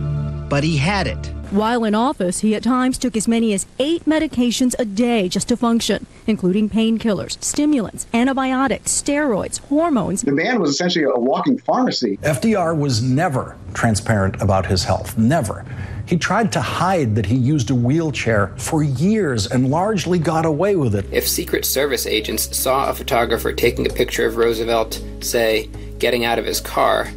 But 0.49 0.63
he 0.63 0.77
had 0.77 1.07
it. 1.07 1.31
While 1.51 1.85
in 1.85 1.95
office, 1.95 2.41
he 2.41 2.55
at 2.55 2.63
times 2.63 2.97
took 2.97 3.15
as 3.15 3.25
many 3.25 3.53
as 3.53 3.65
eight 3.79 4.03
medications 4.03 4.75
a 4.77 4.83
day 4.83 5.29
just 5.29 5.47
to 5.47 5.55
function, 5.55 6.05
including 6.25 6.69
painkillers, 6.69 7.41
stimulants, 7.41 8.05
antibiotics, 8.13 8.91
steroids, 8.91 9.59
hormones. 9.59 10.23
The 10.23 10.33
man 10.33 10.59
was 10.59 10.71
essentially 10.71 11.05
a 11.05 11.17
walking 11.17 11.57
pharmacy. 11.57 12.17
FDR 12.17 12.77
was 12.77 13.01
never 13.01 13.55
transparent 13.73 14.41
about 14.41 14.65
his 14.65 14.83
health. 14.83 15.17
Never. 15.17 15.65
He 16.05 16.17
tried 16.17 16.51
to 16.51 16.61
hide 16.61 17.15
that 17.15 17.25
he 17.25 17.35
used 17.35 17.69
a 17.69 17.75
wheelchair 17.75 18.53
for 18.57 18.83
years 18.83 19.47
and 19.47 19.69
largely 19.69 20.19
got 20.19 20.45
away 20.45 20.75
with 20.75 20.95
it. 20.95 21.05
If 21.13 21.27
Secret 21.27 21.63
Service 21.65 22.05
agents 22.05 22.57
saw 22.57 22.89
a 22.89 22.93
photographer 22.93 23.53
taking 23.53 23.85
a 23.85 23.89
picture 23.89 24.25
of 24.25 24.35
Roosevelt, 24.35 25.01
say, 25.21 25.67
getting 25.99 26.25
out 26.25 26.39
of 26.39 26.45
his 26.45 26.59
car, 26.59 27.07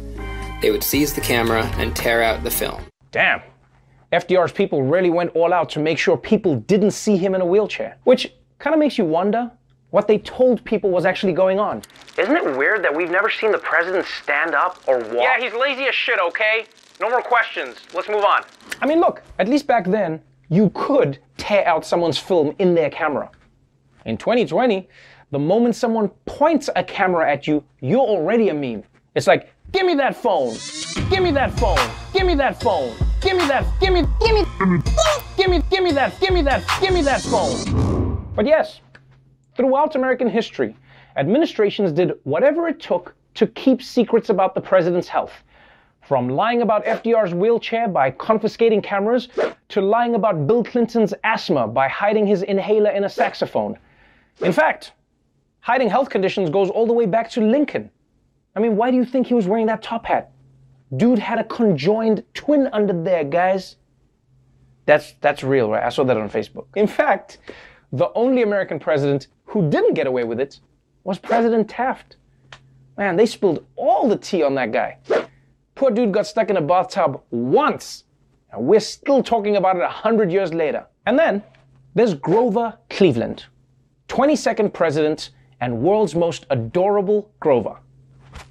they 0.61 0.71
would 0.71 0.83
seize 0.83 1.13
the 1.13 1.21
camera 1.21 1.65
and 1.75 1.93
tear 1.95 2.21
out 2.21 2.43
the 2.43 2.51
film. 2.51 2.81
Damn. 3.11 3.41
FDR's 4.11 4.51
people 4.51 4.83
really 4.83 5.09
went 5.09 5.35
all 5.35 5.53
out 5.53 5.69
to 5.71 5.79
make 5.79 5.97
sure 5.97 6.17
people 6.17 6.55
didn't 6.55 6.91
see 6.91 7.17
him 7.17 7.35
in 7.35 7.41
a 7.41 7.45
wheelchair. 7.45 7.97
Which 8.03 8.33
kind 8.59 8.73
of 8.73 8.79
makes 8.79 8.97
you 8.97 9.05
wonder 9.05 9.51
what 9.89 10.07
they 10.07 10.17
told 10.19 10.63
people 10.63 10.89
was 10.89 11.05
actually 11.05 11.33
going 11.33 11.59
on. 11.59 11.81
Isn't 12.17 12.35
it 12.35 12.57
weird 12.57 12.83
that 12.83 12.95
we've 12.95 13.11
never 13.11 13.29
seen 13.29 13.51
the 13.51 13.57
president 13.57 14.05
stand 14.05 14.55
up 14.55 14.81
or 14.87 14.99
walk? 14.99 15.13
Yeah, 15.13 15.39
he's 15.39 15.53
lazy 15.53 15.83
as 15.83 15.95
shit, 15.95 16.19
okay? 16.19 16.65
No 16.99 17.09
more 17.09 17.21
questions. 17.21 17.77
Let's 17.93 18.07
move 18.07 18.23
on. 18.23 18.43
I 18.81 18.87
mean, 18.87 18.99
look, 18.99 19.23
at 19.39 19.47
least 19.49 19.67
back 19.67 19.85
then, 19.85 20.21
you 20.49 20.71
could 20.73 21.19
tear 21.37 21.67
out 21.67 21.85
someone's 21.85 22.17
film 22.17 22.55
in 22.59 22.75
their 22.75 22.89
camera. 22.89 23.29
In 24.05 24.17
2020, 24.17 24.87
the 25.31 25.39
moment 25.39 25.75
someone 25.75 26.09
points 26.25 26.69
a 26.75 26.83
camera 26.83 27.29
at 27.29 27.47
you, 27.47 27.63
you're 27.79 27.99
already 27.99 28.49
a 28.49 28.53
meme. 28.53 28.83
It's 29.15 29.27
like, 29.27 29.53
give 29.71 29.85
me 29.85 29.95
that 29.95 30.15
phone. 30.15 30.55
Give 31.09 31.23
me 31.23 31.31
that 31.31 31.51
phone. 31.59 31.89
Give 32.13 32.25
me 32.25 32.35
that 32.35 32.61
phone. 32.61 32.95
Give 33.21 33.37
me 33.37 33.45
that. 33.47 33.65
Give 33.79 33.93
me. 33.93 34.03
Give 34.19 34.35
me. 34.35 34.45
Give 35.37 35.49
me. 35.49 35.61
Give 35.69 35.83
me 35.83 35.91
that. 35.91 36.19
Give 36.19 36.33
me 36.33 36.41
that. 36.41 36.63
Give 36.81 36.93
me 36.93 37.01
that 37.03 37.21
phone. 37.21 38.31
But 38.35 38.45
yes, 38.45 38.81
throughout 39.55 39.95
American 39.95 40.29
history, 40.29 40.75
administrations 41.17 41.91
did 41.91 42.13
whatever 42.23 42.67
it 42.67 42.79
took 42.79 43.13
to 43.35 43.47
keep 43.47 43.81
secrets 43.81 44.29
about 44.29 44.55
the 44.55 44.61
president's 44.61 45.07
health. 45.07 45.33
From 46.01 46.29
lying 46.29 46.61
about 46.61 46.83
FDR's 46.85 47.33
wheelchair 47.33 47.87
by 47.87 48.11
confiscating 48.11 48.81
cameras, 48.81 49.29
to 49.69 49.81
lying 49.81 50.15
about 50.15 50.47
Bill 50.47 50.63
Clinton's 50.63 51.13
asthma 51.23 51.67
by 51.67 51.87
hiding 51.87 52.27
his 52.27 52.43
inhaler 52.43 52.91
in 52.91 53.03
a 53.03 53.09
saxophone. 53.09 53.77
In 54.41 54.51
fact, 54.51 54.93
hiding 55.59 55.89
health 55.89 56.09
conditions 56.09 56.49
goes 56.49 56.69
all 56.69 56.85
the 56.87 56.93
way 56.93 57.05
back 57.05 57.29
to 57.31 57.41
Lincoln. 57.41 57.89
I 58.55 58.59
mean, 58.59 58.75
why 58.75 58.91
do 58.91 58.97
you 58.97 59.05
think 59.05 59.27
he 59.27 59.33
was 59.33 59.47
wearing 59.47 59.67
that 59.67 59.81
top 59.81 60.05
hat? 60.05 60.31
Dude 60.95 61.19
had 61.19 61.39
a 61.39 61.43
conjoined 61.43 62.23
twin 62.33 62.67
under 62.73 62.93
there, 62.93 63.23
guys. 63.23 63.77
That's 64.85 65.13
that's 65.21 65.43
real, 65.43 65.69
right? 65.69 65.83
I 65.83 65.89
saw 65.89 66.03
that 66.03 66.17
on 66.17 66.29
Facebook. 66.29 66.65
In 66.75 66.87
fact, 66.87 67.37
the 67.93 68.11
only 68.13 68.41
American 68.41 68.79
president 68.79 69.27
who 69.45 69.69
didn't 69.69 69.93
get 69.93 70.07
away 70.07 70.23
with 70.23 70.39
it 70.39 70.59
was 71.03 71.17
President 71.17 71.69
Taft. 71.69 72.17
Man, 72.97 73.15
they 73.15 73.25
spilled 73.25 73.65
all 73.75 74.07
the 74.07 74.17
tea 74.17 74.43
on 74.43 74.55
that 74.55 74.71
guy. 74.71 74.97
Poor 75.75 75.91
dude 75.91 76.11
got 76.11 76.27
stuck 76.27 76.49
in 76.49 76.57
a 76.57 76.61
bathtub 76.61 77.21
once, 77.31 78.03
and 78.51 78.65
we're 78.65 78.79
still 78.81 79.23
talking 79.23 79.55
about 79.55 79.77
it 79.77 79.81
a 79.81 79.87
hundred 79.87 80.31
years 80.31 80.53
later. 80.53 80.85
And 81.05 81.17
then 81.17 81.41
there's 81.95 82.13
Grover 82.13 82.77
Cleveland, 82.89 83.45
22nd 84.09 84.73
president 84.73 85.31
and 85.61 85.81
world's 85.81 86.15
most 86.15 86.45
adorable 86.49 87.31
Grover. 87.39 87.77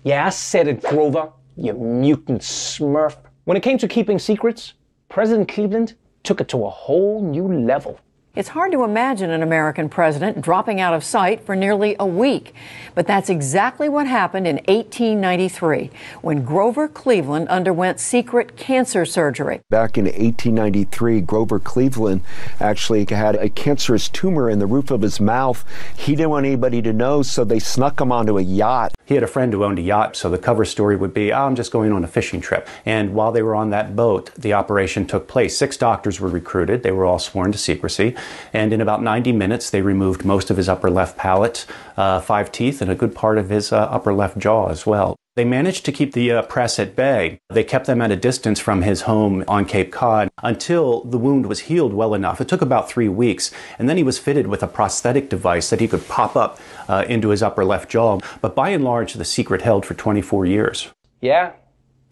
Yeah, 0.05 0.27
I 0.27 0.31
said 0.31 0.69
it, 0.69 0.83
Grover, 0.83 1.31
you 1.57 1.73
mutant 1.75 2.43
smurf. 2.43 3.17
When 3.45 3.57
it 3.57 3.63
came 3.63 3.79
to 3.79 3.89
keeping 3.89 4.19
secrets, 4.19 4.75
President 5.09 5.49
Cleveland 5.49 5.95
took 6.23 6.41
it 6.41 6.49
to 6.49 6.65
a 6.65 6.71
whole 6.71 7.23
new 7.23 7.53
level. 7.53 7.99
It's 8.37 8.51
hard 8.51 8.71
to 8.71 8.85
imagine 8.85 9.31
an 9.31 9.43
American 9.43 9.89
president 9.89 10.41
dropping 10.41 10.81
out 10.81 10.95
of 10.95 11.03
sight 11.03 11.45
for 11.45 11.57
nearly 11.57 11.97
a 11.99 12.07
week. 12.07 12.55
But 12.95 13.09
that's 13.09 13.29
exactly 13.29 13.89
what 13.89 14.07
happened 14.07 14.47
in 14.47 14.57
1893 14.69 15.91
when 16.23 16.45
Grover 16.45 16.87
Cleveland 16.87 17.49
underwent 17.49 17.99
secret 17.99 18.57
cancer 18.57 19.05
surgery. 19.05 19.63
Back 19.69 19.99
in 19.99 20.05
1893, 20.05 21.23
Grover 21.23 21.59
Cleveland 21.59 22.23
actually 22.61 23.05
had 23.11 23.35
a 23.35 23.49
cancerous 23.49 24.09
tumor 24.09 24.49
in 24.49 24.61
the 24.61 24.67
roof 24.67 24.93
of 24.93 25.03
his 25.03 25.19
mouth. 25.19 25.65
He 25.97 26.15
didn't 26.15 26.31
want 26.31 26.47
anybody 26.47 26.81
to 26.83 26.93
know, 26.93 27.23
so 27.23 27.43
they 27.43 27.59
snuck 27.59 28.01
him 28.01 28.13
onto 28.13 28.39
a 28.39 28.43
yacht. 28.43 28.95
He 29.07 29.15
had 29.17 29.25
a 29.25 29.29
friend 29.29 29.53
who 29.53 29.65
owned 29.65 29.81
a 29.81 29.83
yacht, 29.83 30.15
so 30.15 30.31
the 30.31 30.39
cover 30.39 30.65
story 30.65 30.95
would 30.95 31.13
be, 31.13 31.33
oh, 31.33 31.47
I'm 31.47 31.57
just 31.57 31.73
going 31.73 31.91
on 31.91 32.05
a 32.05 32.09
fishing 32.09 32.41
trip. 32.41 32.69
And 32.87 33.13
while 33.13 33.33
they 33.33 33.43
were 33.43 33.57
on 33.57 33.71
that 33.71 33.97
boat, 33.97 34.33
the 34.37 34.53
operation 34.53 35.05
took 35.05 35.27
place. 35.27 35.59
Six 35.59 35.77
doctors 35.77 36.21
were 36.21 36.29
recruited. 36.29 36.85
They 36.85 36.93
were 36.93 37.05
all 37.05 37.19
sworn 37.19 37.51
to 37.51 37.59
secrecy. 37.59 38.15
And 38.53 38.73
in 38.73 38.81
about 38.81 39.03
90 39.03 39.33
minutes, 39.33 39.71
they 39.71 39.83
removed 39.83 40.25
most 40.25 40.51
of 40.51 40.57
his 40.57 40.69
upper 40.69 40.91
left 40.91 41.17
palate, 41.17 41.67
uh, 41.97 42.21
five 42.21 42.51
teeth, 42.51 42.81
and 42.81 42.91
a 42.91 42.95
good 42.95 43.15
part 43.15 43.39
of 43.39 43.51
his 43.51 43.73
uh, 43.73 43.79
upper 43.79 44.13
left 44.13 44.39
jaw 44.39 44.69
as 44.69 44.87
well. 44.87 45.17
They 45.37 45.45
managed 45.45 45.85
to 45.85 45.93
keep 45.93 46.13
the 46.13 46.33
uh, 46.33 46.43
press 46.43 46.79
at 46.79 46.97
bay. 46.97 47.39
They 47.49 47.63
kept 47.63 47.87
them 47.87 48.03
at 48.03 48.11
a 48.11 48.17
distance 48.17 48.59
from 48.59 48.83
his 48.83 49.03
home 49.03 49.45
on 49.47 49.65
Cape 49.65 49.93
Cod 49.93 50.29
until 50.43 51.05
the 51.05 51.19
wound 51.19 51.47
was 51.47 51.61
healed 51.61 51.95
well 51.95 52.15
enough. 52.15 52.41
It 52.41 52.49
took 52.49 52.63
about 52.63 52.91
three 52.91 53.09
weeks, 53.09 53.53
and 53.79 53.89
then 53.89 53.97
he 53.97 54.03
was 54.03 54.19
fitted 54.19 54.49
with 54.49 54.63
a 54.63 54.67
prosthetic 54.67 55.29
device 55.29 55.71
that 55.71 55.81
he 55.81 55.87
could 55.87 56.07
pop 56.09 56.35
up 56.35 56.59
uh, 56.89 57.05
into 57.09 57.29
his 57.29 57.43
upper 57.43 57.65
left 57.65 57.89
jaw. 57.89 58.19
But 58.41 58.57
by 58.57 58.71
and 58.71 58.83
large, 58.83 59.15
the 59.15 59.25
secret 59.25 59.63
held 59.63 59.87
for 59.87 59.95
24 59.95 60.47
years. 60.47 60.89
Yeah, 61.21 61.53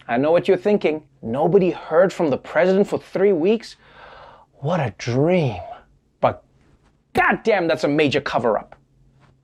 I 0.07 0.17
know 0.17 0.31
what 0.31 0.47
you're 0.47 0.57
thinking. 0.57 1.03
Nobody 1.21 1.71
heard 1.71 2.13
from 2.13 2.31
the 2.31 2.39
president 2.39 2.87
for 2.87 2.99
three 2.99 3.33
weeks? 3.33 3.77
What 4.61 4.81
a 4.81 4.95
dream. 4.97 5.61
But 7.19 7.25
goddamn, 7.25 7.67
that's 7.67 7.85
a 7.85 7.89
major 7.89 8.21
cover 8.21 8.57
up. 8.57 8.77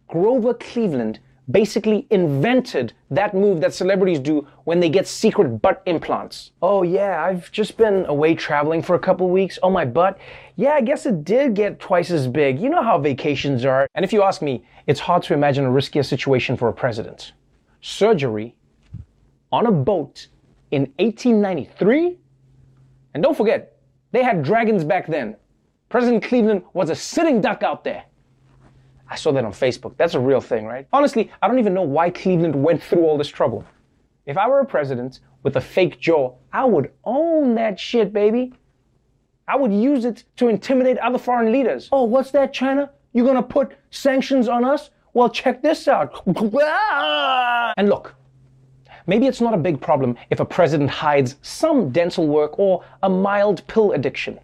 Grover 0.06 0.54
Cleveland 0.54 1.18
basically 1.50 2.06
invented 2.10 2.92
that 3.10 3.34
move 3.34 3.60
that 3.60 3.74
celebrities 3.74 4.20
do 4.20 4.46
when 4.62 4.78
they 4.80 4.88
get 4.88 5.08
secret 5.08 5.60
butt 5.60 5.82
implants. 5.84 6.52
Oh 6.62 6.82
yeah, 6.82 7.22
I've 7.22 7.50
just 7.50 7.76
been 7.76 8.06
away 8.06 8.36
traveling 8.36 8.80
for 8.80 8.94
a 8.94 8.98
couple 8.98 9.28
weeks. 9.28 9.58
Oh 9.62 9.70
my 9.70 9.84
butt. 9.84 10.18
Yeah, 10.56 10.74
I 10.74 10.82
guess 10.82 11.04
it 11.04 11.24
did 11.24 11.54
get 11.54 11.80
twice 11.80 12.10
as 12.10 12.28
big. 12.28 12.60
You 12.60 12.70
know 12.70 12.82
how 12.82 12.96
vacations 12.98 13.64
are. 13.64 13.88
And 13.94 14.04
if 14.04 14.12
you 14.12 14.22
ask 14.22 14.40
me, 14.40 14.64
it's 14.86 15.00
hard 15.00 15.24
to 15.24 15.34
imagine 15.34 15.64
a 15.64 15.70
riskier 15.70 16.04
situation 16.04 16.56
for 16.56 16.68
a 16.68 16.72
president. 16.72 17.32
Surgery 17.80 18.54
on 19.50 19.66
a 19.66 19.72
boat 19.72 20.28
in 20.70 20.82
1893? 20.98 22.18
And 23.14 23.22
don't 23.22 23.36
forget, 23.36 23.76
they 24.12 24.22
had 24.22 24.42
dragons 24.44 24.84
back 24.84 25.08
then. 25.08 25.36
President 25.94 26.24
Cleveland 26.24 26.64
was 26.72 26.90
a 26.90 26.94
sitting 26.96 27.40
duck 27.40 27.62
out 27.62 27.84
there. 27.84 28.02
I 29.08 29.14
saw 29.14 29.30
that 29.30 29.44
on 29.44 29.52
Facebook. 29.52 29.96
That's 29.96 30.14
a 30.14 30.18
real 30.18 30.40
thing, 30.40 30.66
right? 30.66 30.88
Honestly, 30.92 31.30
I 31.40 31.46
don't 31.46 31.60
even 31.60 31.72
know 31.72 31.82
why 31.82 32.10
Cleveland 32.10 32.56
went 32.56 32.82
through 32.82 33.04
all 33.04 33.16
this 33.16 33.28
trouble. 33.28 33.64
If 34.26 34.36
I 34.36 34.48
were 34.48 34.58
a 34.58 34.66
president 34.66 35.20
with 35.44 35.54
a 35.54 35.60
fake 35.60 36.00
jaw, 36.00 36.34
I 36.52 36.64
would 36.64 36.90
own 37.04 37.54
that 37.54 37.78
shit, 37.78 38.12
baby. 38.12 38.54
I 39.46 39.54
would 39.54 39.72
use 39.72 40.04
it 40.04 40.24
to 40.38 40.48
intimidate 40.48 40.98
other 40.98 41.16
foreign 41.16 41.52
leaders. 41.52 41.88
Oh, 41.92 42.02
what's 42.02 42.32
that, 42.32 42.52
China? 42.52 42.90
You're 43.12 43.26
gonna 43.26 43.40
put 43.40 43.76
sanctions 43.90 44.48
on 44.48 44.64
us? 44.64 44.90
Well, 45.12 45.28
check 45.28 45.62
this 45.62 45.86
out. 45.86 46.26
and 47.76 47.88
look, 47.88 48.16
maybe 49.06 49.28
it's 49.28 49.40
not 49.40 49.54
a 49.54 49.58
big 49.58 49.80
problem 49.80 50.16
if 50.30 50.40
a 50.40 50.44
president 50.44 50.90
hides 50.90 51.36
some 51.42 51.90
dental 51.90 52.26
work 52.26 52.58
or 52.58 52.84
a 53.04 53.08
mild 53.08 53.64
pill 53.68 53.92
addiction. 53.92 54.40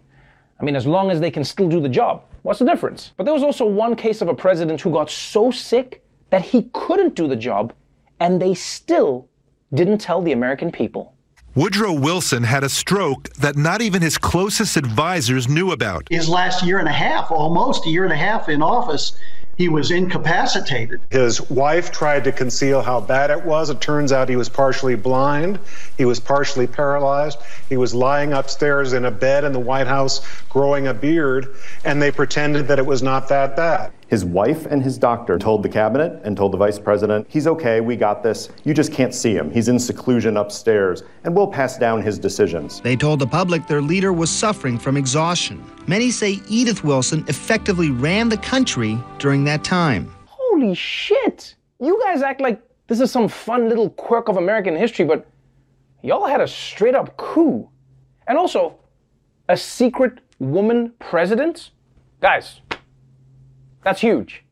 I 0.61 0.63
mean, 0.63 0.75
as 0.75 0.85
long 0.85 1.09
as 1.09 1.19
they 1.19 1.31
can 1.31 1.43
still 1.43 1.67
do 1.67 1.81
the 1.81 1.89
job. 1.89 2.23
What's 2.43 2.59
the 2.59 2.65
difference? 2.65 3.13
But 3.17 3.23
there 3.23 3.33
was 3.33 3.41
also 3.41 3.65
one 3.65 3.95
case 3.95 4.21
of 4.21 4.27
a 4.27 4.35
president 4.35 4.79
who 4.79 4.91
got 4.91 5.09
so 5.09 5.49
sick 5.49 6.03
that 6.29 6.43
he 6.43 6.69
couldn't 6.73 7.15
do 7.15 7.27
the 7.27 7.35
job, 7.35 7.73
and 8.19 8.39
they 8.39 8.53
still 8.53 9.27
didn't 9.73 9.97
tell 9.97 10.21
the 10.21 10.33
American 10.33 10.71
people. 10.71 11.15
Woodrow 11.55 11.91
Wilson 11.91 12.43
had 12.43 12.63
a 12.63 12.69
stroke 12.69 13.29
that 13.33 13.57
not 13.57 13.81
even 13.81 14.01
his 14.03 14.17
closest 14.17 14.77
advisors 14.77 15.49
knew 15.49 15.71
about. 15.71 16.07
His 16.09 16.29
last 16.29 16.63
year 16.63 16.77
and 16.77 16.87
a 16.87 16.93
half, 16.93 17.31
almost 17.31 17.87
a 17.87 17.89
year 17.89 18.03
and 18.03 18.13
a 18.13 18.17
half 18.17 18.47
in 18.47 18.61
office, 18.61 19.17
he 19.61 19.69
was 19.69 19.91
incapacitated. 19.91 20.99
His 21.11 21.39
wife 21.51 21.91
tried 21.91 22.23
to 22.23 22.31
conceal 22.31 22.81
how 22.81 22.99
bad 22.99 23.29
it 23.29 23.45
was. 23.45 23.69
It 23.69 23.79
turns 23.79 24.11
out 24.11 24.27
he 24.27 24.35
was 24.35 24.49
partially 24.49 24.95
blind, 24.95 25.59
he 25.99 26.05
was 26.05 26.19
partially 26.19 26.65
paralyzed, 26.65 27.37
he 27.69 27.77
was 27.77 27.93
lying 27.93 28.33
upstairs 28.33 28.91
in 28.93 29.05
a 29.05 29.11
bed 29.11 29.43
in 29.43 29.53
the 29.53 29.59
White 29.59 29.85
House 29.85 30.25
growing 30.49 30.87
a 30.87 30.95
beard, 30.95 31.55
and 31.83 32.01
they 32.01 32.11
pretended 32.11 32.69
that 32.69 32.79
it 32.79 32.85
was 32.87 33.03
not 33.03 33.27
that 33.27 33.55
bad. 33.55 33.91
His 34.11 34.25
wife 34.25 34.65
and 34.65 34.83
his 34.83 34.97
doctor 34.97 35.39
told 35.39 35.63
the 35.63 35.69
cabinet 35.69 36.19
and 36.25 36.35
told 36.35 36.51
the 36.51 36.57
vice 36.57 36.77
president, 36.77 37.25
he's 37.29 37.47
okay, 37.47 37.79
we 37.79 37.95
got 37.95 38.21
this. 38.21 38.49
You 38.65 38.73
just 38.73 38.91
can't 38.91 39.15
see 39.15 39.33
him. 39.33 39.49
He's 39.49 39.69
in 39.69 39.79
seclusion 39.79 40.35
upstairs, 40.35 41.03
and 41.23 41.33
we'll 41.33 41.47
pass 41.47 41.77
down 41.77 42.01
his 42.01 42.19
decisions. 42.19 42.81
They 42.81 42.97
told 42.97 43.19
the 43.19 43.27
public 43.27 43.67
their 43.67 43.81
leader 43.81 44.11
was 44.11 44.29
suffering 44.29 44.77
from 44.77 44.97
exhaustion. 44.97 45.63
Many 45.87 46.11
say 46.11 46.41
Edith 46.49 46.83
Wilson 46.83 47.23
effectively 47.29 47.89
ran 47.89 48.27
the 48.27 48.35
country 48.35 48.99
during 49.17 49.45
that 49.45 49.63
time. 49.63 50.13
Holy 50.25 50.75
shit! 50.75 51.55
You 51.79 51.97
guys 52.03 52.21
act 52.21 52.41
like 52.41 52.61
this 52.87 52.99
is 52.99 53.13
some 53.13 53.29
fun 53.29 53.69
little 53.69 53.91
quirk 53.91 54.27
of 54.27 54.35
American 54.35 54.75
history, 54.75 55.05
but 55.05 55.25
y'all 56.01 56.27
had 56.27 56.41
a 56.41 56.47
straight 56.49 56.95
up 56.95 57.15
coup. 57.15 57.69
And 58.27 58.37
also, 58.37 58.77
a 59.47 59.55
secret 59.55 60.19
woman 60.37 60.91
president? 60.99 61.71
Guys, 62.19 62.59
that's 63.83 64.01
huge. 64.01 64.43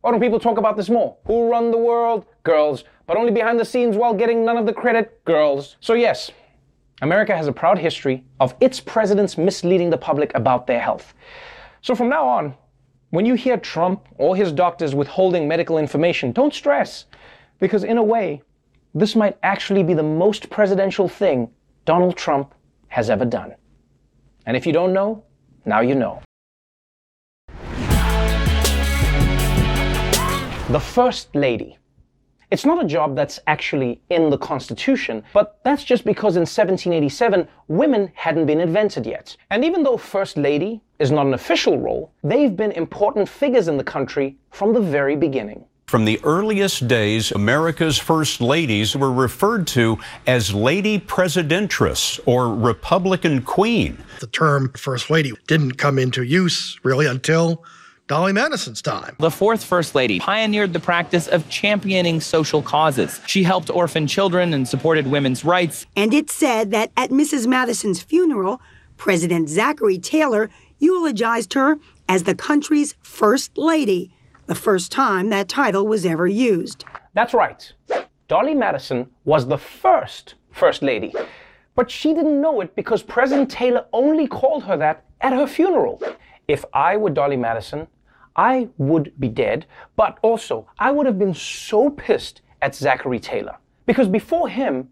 Why 0.00 0.10
don't 0.10 0.20
people 0.20 0.40
talk 0.40 0.58
about 0.58 0.76
this 0.76 0.90
more? 0.90 1.16
Who 1.26 1.50
run 1.50 1.70
the 1.70 1.78
world? 1.78 2.26
Girls. 2.42 2.84
But 3.06 3.16
only 3.16 3.32
behind 3.32 3.58
the 3.58 3.64
scenes 3.64 3.96
while 3.96 4.14
getting 4.14 4.44
none 4.44 4.56
of 4.56 4.66
the 4.66 4.72
credit? 4.72 5.24
Girls. 5.24 5.76
So, 5.80 5.94
yes, 5.94 6.30
America 7.02 7.36
has 7.36 7.46
a 7.46 7.52
proud 7.52 7.78
history 7.78 8.24
of 8.40 8.54
its 8.60 8.80
presidents 8.80 9.38
misleading 9.38 9.90
the 9.90 9.98
public 9.98 10.34
about 10.34 10.66
their 10.66 10.80
health. 10.80 11.14
So, 11.80 11.94
from 11.94 12.08
now 12.08 12.26
on, 12.26 12.54
when 13.10 13.24
you 13.24 13.34
hear 13.34 13.56
Trump 13.56 14.06
or 14.16 14.36
his 14.36 14.52
doctors 14.52 14.94
withholding 14.94 15.46
medical 15.48 15.78
information, 15.78 16.32
don't 16.32 16.52
stress, 16.52 17.06
because 17.58 17.84
in 17.84 17.96
a 17.96 18.02
way, 18.02 18.42
this 18.94 19.16
might 19.16 19.38
actually 19.42 19.82
be 19.82 19.94
the 19.94 20.02
most 20.02 20.50
presidential 20.50 21.08
thing 21.08 21.50
Donald 21.84 22.16
Trump 22.16 22.54
has 22.88 23.10
ever 23.10 23.24
done. 23.24 23.54
And 24.46 24.56
if 24.56 24.66
you 24.66 24.72
don't 24.72 24.92
know, 24.92 25.24
now 25.64 25.80
you 25.80 25.94
know. 25.94 26.20
The 30.70 30.80
First 30.80 31.28
Lady. 31.34 31.76
It's 32.50 32.64
not 32.64 32.82
a 32.82 32.88
job 32.88 33.14
that's 33.14 33.38
actually 33.46 34.00
in 34.08 34.30
the 34.30 34.38
Constitution, 34.38 35.22
but 35.34 35.58
that's 35.62 35.84
just 35.84 36.06
because 36.06 36.36
in 36.36 36.40
1787, 36.40 37.46
women 37.68 38.10
hadn't 38.14 38.46
been 38.46 38.60
invented 38.60 39.04
yet. 39.04 39.36
And 39.50 39.62
even 39.62 39.82
though 39.82 39.98
First 39.98 40.38
Lady 40.38 40.80
is 40.98 41.10
not 41.10 41.26
an 41.26 41.34
official 41.34 41.78
role, 41.78 42.14
they've 42.22 42.56
been 42.56 42.72
important 42.72 43.28
figures 43.28 43.68
in 43.68 43.76
the 43.76 43.84
country 43.84 44.38
from 44.52 44.72
the 44.72 44.80
very 44.80 45.16
beginning. 45.16 45.66
From 45.86 46.06
the 46.06 46.18
earliest 46.24 46.88
days, 46.88 47.30
America's 47.30 47.98
first 47.98 48.40
ladies 48.40 48.96
were 48.96 49.12
referred 49.12 49.66
to 49.68 49.98
as 50.26 50.54
Lady 50.54 50.98
Presidentress 50.98 52.18
or 52.24 52.54
Republican 52.54 53.42
Queen. 53.42 54.02
The 54.20 54.28
term 54.28 54.72
First 54.78 55.10
Lady 55.10 55.32
didn't 55.46 55.72
come 55.72 55.98
into 55.98 56.22
use 56.22 56.78
really 56.82 57.04
until 57.04 57.62
Dolley 58.06 58.34
Madison's 58.34 58.82
time. 58.82 59.16
The 59.18 59.30
fourth 59.30 59.64
First 59.64 59.94
Lady 59.94 60.20
pioneered 60.20 60.74
the 60.74 60.80
practice 60.80 61.26
of 61.26 61.48
championing 61.48 62.20
social 62.20 62.60
causes. 62.60 63.18
She 63.26 63.42
helped 63.42 63.70
orphan 63.70 64.06
children 64.06 64.52
and 64.52 64.68
supported 64.68 65.06
women's 65.06 65.42
rights. 65.42 65.86
And 65.96 66.12
it 66.12 66.28
said 66.28 66.70
that 66.70 66.92
at 66.98 67.08
Mrs. 67.08 67.46
Madison's 67.46 68.02
funeral, 68.02 68.60
President 68.98 69.48
Zachary 69.48 69.96
Taylor 69.96 70.50
eulogized 70.78 71.54
her 71.54 71.78
as 72.06 72.24
the 72.24 72.34
country's 72.34 72.94
First 73.00 73.56
Lady, 73.56 74.14
the 74.48 74.54
first 74.54 74.92
time 74.92 75.30
that 75.30 75.48
title 75.48 75.86
was 75.86 76.04
ever 76.04 76.26
used. 76.26 76.84
That's 77.14 77.32
right. 77.32 77.72
Dolley 78.28 78.54
Madison 78.54 79.08
was 79.24 79.46
the 79.46 79.56
first 79.56 80.34
First 80.50 80.82
Lady. 80.82 81.14
But 81.74 81.90
she 81.90 82.12
didn't 82.12 82.38
know 82.38 82.60
it 82.60 82.76
because 82.76 83.02
President 83.02 83.50
Taylor 83.50 83.86
only 83.94 84.26
called 84.26 84.64
her 84.64 84.76
that 84.76 85.04
at 85.22 85.32
her 85.32 85.46
funeral. 85.46 86.02
If 86.46 86.66
I 86.74 86.98
were 86.98 87.08
Dolley 87.08 87.38
Madison, 87.38 87.88
I 88.36 88.68
would 88.78 89.12
be 89.18 89.28
dead, 89.28 89.66
but 89.96 90.18
also 90.22 90.66
I 90.78 90.90
would 90.90 91.06
have 91.06 91.18
been 91.18 91.34
so 91.34 91.90
pissed 91.90 92.42
at 92.62 92.74
Zachary 92.74 93.20
Taylor. 93.20 93.56
Because 93.86 94.08
before 94.08 94.48
him, 94.48 94.88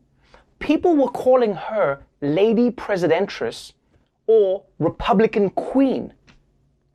people 0.59 0.95
were 0.97 1.11
calling 1.11 1.55
her 1.55 2.05
Lady 2.21 2.71
Presidentress 2.71 3.73
or 4.27 4.65
Republican 4.79 5.51
Queen. 5.51 6.13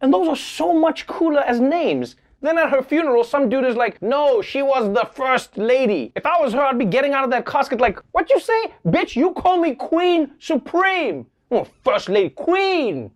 And 0.01 0.13
those 0.13 0.27
are 0.27 0.35
so 0.35 0.73
much 0.73 1.07
cooler 1.07 1.41
as 1.41 1.59
names. 1.59 2.15
Then 2.41 2.57
at 2.59 2.69
her 2.69 2.83
funeral, 2.83 3.23
some 3.23 3.49
dude 3.49 3.65
is 3.65 3.75
like, 3.75 3.99
no, 4.01 4.43
she 4.43 4.61
was 4.61 4.93
the 4.93 5.09
first 5.13 5.57
lady. 5.57 6.11
If 6.15 6.25
I 6.25 6.39
was 6.39 6.53
her, 6.53 6.61
I'd 6.61 6.77
be 6.77 6.85
getting 6.85 7.13
out 7.13 7.23
of 7.23 7.31
that 7.31 7.47
casket 7.47 7.81
like, 7.81 7.99
what 8.11 8.29
you 8.29 8.39
say? 8.39 8.73
Bitch, 8.85 9.15
you 9.15 9.33
call 9.33 9.57
me 9.57 9.73
Queen 9.73 10.31
Supreme. 10.39 11.25
Oh, 11.49 11.67
first 11.83 12.09
lady, 12.09 12.29
Queen. 12.29 13.11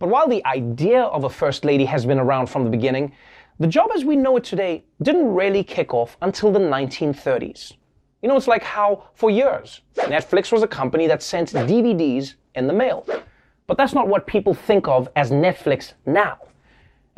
But 0.00 0.08
while 0.08 0.26
the 0.26 0.44
idea 0.46 1.02
of 1.02 1.24
a 1.24 1.30
first 1.30 1.62
lady 1.62 1.84
has 1.84 2.06
been 2.06 2.18
around 2.18 2.46
from 2.46 2.64
the 2.64 2.70
beginning, 2.70 3.12
the 3.58 3.66
job 3.66 3.90
as 3.94 4.02
we 4.02 4.16
know 4.16 4.38
it 4.38 4.44
today 4.44 4.82
didn't 5.02 5.34
really 5.34 5.62
kick 5.62 5.92
off 5.92 6.16
until 6.22 6.50
the 6.50 6.58
1930s. 6.58 7.74
You 8.22 8.30
know, 8.30 8.36
it's 8.36 8.48
like 8.48 8.62
how, 8.62 9.04
for 9.14 9.30
years, 9.30 9.82
Netflix 9.96 10.50
was 10.52 10.62
a 10.62 10.66
company 10.66 11.06
that 11.06 11.22
sent 11.22 11.52
DVDs 11.52 12.34
in 12.54 12.66
the 12.66 12.72
mail. 12.72 13.06
But 13.66 13.76
that's 13.76 13.92
not 13.92 14.08
what 14.08 14.26
people 14.26 14.54
think 14.54 14.88
of 14.88 15.10
as 15.16 15.30
Netflix 15.30 15.92
now. 16.06 16.38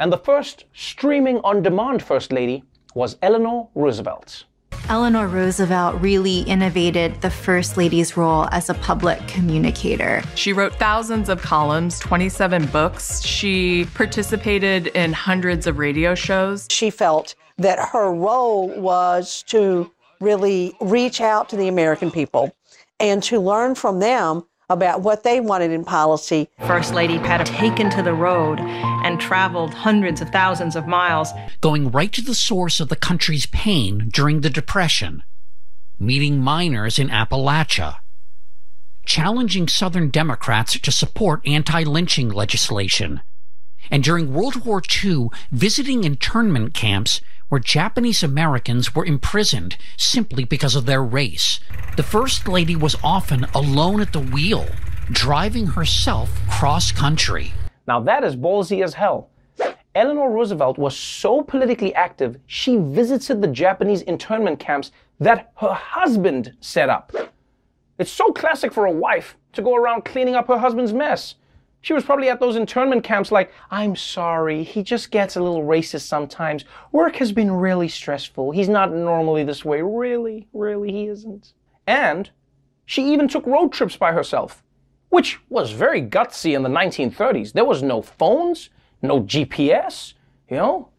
And 0.01 0.13
the 0.13 0.19
first 0.19 0.65
streaming 0.75 1.39
on 1.45 1.63
demand 1.63 2.03
first 2.03 2.33
lady 2.33 2.65
was 2.97 3.17
Eleanor 3.23 3.69
Roosevelt. 3.77 4.45
Eleanor 4.89 5.27
Roosevelt 5.27 6.01
really 6.01 6.41
innovated 6.41 7.21
the 7.21 7.31
First 7.31 7.77
Lady's 7.77 8.17
role 8.17 8.49
as 8.51 8.69
a 8.69 8.75
public 8.75 9.27
communicator. 9.29 10.23
She 10.35 10.53
wrote 10.53 10.75
thousands 10.75 11.29
of 11.29 11.41
columns, 11.41 11.99
27 12.01 12.67
books. 12.67 13.23
She 13.23 13.87
participated 13.95 14.89
in 14.89 15.13
hundreds 15.13 15.67
of 15.67 15.79
radio 15.79 16.15
shows. 16.15 16.67
She 16.71 16.91
felt 16.91 17.35
that 17.59 17.79
her 17.93 18.13
role 18.13 18.69
was 18.69 19.43
to 19.45 19.91
really 20.21 20.75
reach 20.81 21.21
out 21.21 21.49
to 21.51 21.57
the 21.57 21.69
American 21.69 22.11
people 22.11 22.55
and 23.01 23.23
to 23.25 23.41
learn 23.41 23.75
from 23.75 24.01
them 24.01 24.45
about 24.73 25.03
what 25.03 25.23
they 25.23 25.41
wanted 25.41 25.71
in 25.71 25.85
policy. 25.85 26.49
First 26.67 26.95
Lady 26.95 27.17
had 27.19 27.45
taken 27.45 27.91
to 27.91 28.03
the 28.03 28.15
road 28.15 28.59
and 28.61 29.21
traveled 29.21 29.75
hundreds 29.75 30.21
of 30.21 30.31
thousands 30.31 30.77
of 30.77 30.87
miles, 30.87 31.31
going 31.61 31.91
right 31.91 32.13
to 32.13 32.23
the 32.23 32.35
source 32.35 32.81
of 32.81 32.89
the 32.89 32.97
country's 32.97 33.47
pain 33.47 34.09
during 34.13 34.41
the 34.41 34.51
Depression, 34.51 35.23
meeting 35.99 36.39
miners 36.39 36.99
in 36.99 37.09
Appalachia, 37.09 37.97
challenging 39.05 39.69
Southern 39.69 40.11
Democrats 40.11 40.79
to 40.79 40.93
support 40.93 41.47
anti 41.47 41.83
lynching 41.83 42.29
legislation, 42.29 43.21
and 43.91 44.03
during 44.03 44.33
World 44.33 44.65
War 44.65 44.83
II, 45.05 45.29
visiting 45.51 46.05
internment 46.05 46.75
camps 46.75 47.21
where 47.53 47.61
Japanese 47.61 48.23
Americans 48.23 48.95
were 48.95 49.05
imprisoned 49.05 49.77
simply 49.99 50.43
because 50.43 50.75
of 50.75 50.87
their 50.87 51.05
race. 51.05 51.61
The 51.99 52.03
First 52.03 52.49
Lady 52.49 52.75
was 52.75 52.97
often 53.05 53.45
alone 53.55 54.01
at 54.01 54.15
the 54.15 54.21
wheel, 54.21 54.65
driving 55.11 55.67
herself 55.67 56.31
cross 56.49 56.91
country. 56.91 57.53
Now 57.87 58.01
that 58.01 58.25
is 58.25 58.37
ballsy 58.37 58.83
as 58.83 58.95
hell. 58.95 59.29
Eleanor 59.95 60.31
Roosevelt 60.31 60.79
was 60.79 60.97
so 60.97 61.43
politically 61.43 61.95
active, 61.95 62.39
she 62.47 62.79
visited 62.79 63.43
the 63.43 63.49
Japanese 63.49 64.01
internment 64.01 64.59
camps 64.59 64.91
that 65.21 65.53
her 65.57 65.75
husband 65.75 66.55
set 66.61 66.89
up. 66.89 67.13
It's 67.99 68.11
so 68.11 68.33
classic 68.33 68.73
for 68.73 68.87
a 68.87 68.91
wife 68.91 69.37
to 69.53 69.61
go 69.61 69.77
around 69.77 70.07
cleaning 70.07 70.37
up 70.37 70.49
her 70.49 70.57
husband's 70.57 70.95
mess. 70.95 71.35
She 71.83 71.93
was 71.93 72.05
probably 72.05 72.29
at 72.29 72.39
those 72.39 72.55
internment 72.55 73.03
camps 73.03 73.33
like, 73.33 73.53
I'm 73.71 73.97
sorry, 73.97 74.63
he 74.63 74.85
just 74.85 75.11
gets 75.11 75.35
a 75.35 75.43
little 75.43 75.65
racist 75.65 76.03
sometimes. 76.03 76.65
Work 76.93 77.17
has 77.17 77.33
been 77.33 77.51
really 77.51 77.89
stressful. 77.89 78.53
He's 78.53 78.69
not 78.69 78.93
normally 78.93 79.43
this 79.43 79.65
way. 79.65 79.83
Really, 79.83 80.47
really, 80.53 80.93
he 80.93 81.09
isn't. 81.09 81.55
And 81.89 82.31
she 82.87 83.13
even 83.13 83.27
took 83.27 83.47
road 83.47 83.73
trips 83.73 83.97
by 83.97 84.13
herself, 84.13 84.63
which 85.09 85.41
was 85.49 85.73
very 85.73 86.01
gutsy 86.01 86.55
in 86.55 86.63
the 86.63 86.69
1930s. 86.69 87.53
There 87.53 87.65
was 87.65 87.83
no 87.83 88.01
phones, 88.01 88.71
no 89.03 89.21
GPS, 89.21 90.15
you 90.49 90.57
know? 90.59 90.92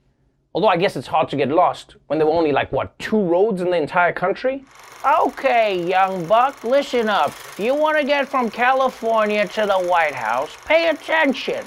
Although 0.55 0.67
I 0.67 0.77
guess 0.77 0.95
it's 0.95 1.07
hard 1.07 1.29
to 1.29 1.35
get 1.35 1.49
lost 1.49 1.95
when 2.07 2.19
there 2.19 2.27
were 2.27 2.33
only 2.33 2.51
like, 2.51 2.71
what, 2.71 2.97
two 2.99 3.19
roads 3.19 3.61
in 3.61 3.71
the 3.71 3.77
entire 3.77 4.13
country? 4.13 4.63
Okay, 5.03 5.83
young 5.83 6.25
buck, 6.27 6.63
listen 6.63 7.09
up. 7.09 7.33
You 7.57 7.73
want 7.73 7.97
to 7.97 8.03
get 8.03 8.27
from 8.27 8.51
California 8.51 9.47
to 9.47 9.65
the 9.65 9.79
White 9.79 10.13
House, 10.13 10.55
pay 10.65 10.89
attention. 10.89 11.65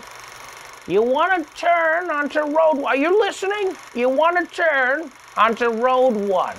You 0.86 1.02
want 1.02 1.44
to 1.44 1.54
turn 1.54 2.10
onto 2.10 2.38
Road 2.42 2.84
Are 2.84 2.96
you 2.96 3.18
listening? 3.18 3.76
You 3.92 4.08
want 4.08 4.38
to 4.38 4.54
turn 4.54 5.10
onto 5.36 5.66
Road 5.66 6.14
1. 6.14 6.56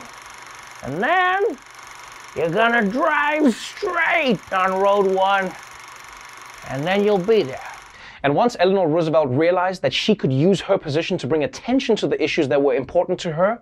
And 0.83 1.01
then 1.01 1.57
you're 2.35 2.49
going 2.49 2.73
to 2.73 2.91
drive 2.91 3.55
straight 3.55 4.51
on 4.51 4.73
Road 4.81 5.07
1. 5.07 5.51
And 6.67 6.85
then 6.85 7.05
you'll 7.05 7.17
be 7.17 7.43
there. 7.43 7.76
And 8.23 8.35
once 8.35 8.57
Eleanor 8.59 8.87
Roosevelt 8.87 9.29
realized 9.29 9.81
that 9.81 9.93
she 9.93 10.15
could 10.15 10.33
use 10.33 10.61
her 10.61 10.77
position 10.77 11.17
to 11.19 11.27
bring 11.27 11.43
attention 11.43 11.95
to 11.97 12.07
the 12.07 12.21
issues 12.21 12.47
that 12.47 12.61
were 12.61 12.73
important 12.73 13.19
to 13.21 13.33
her, 13.33 13.61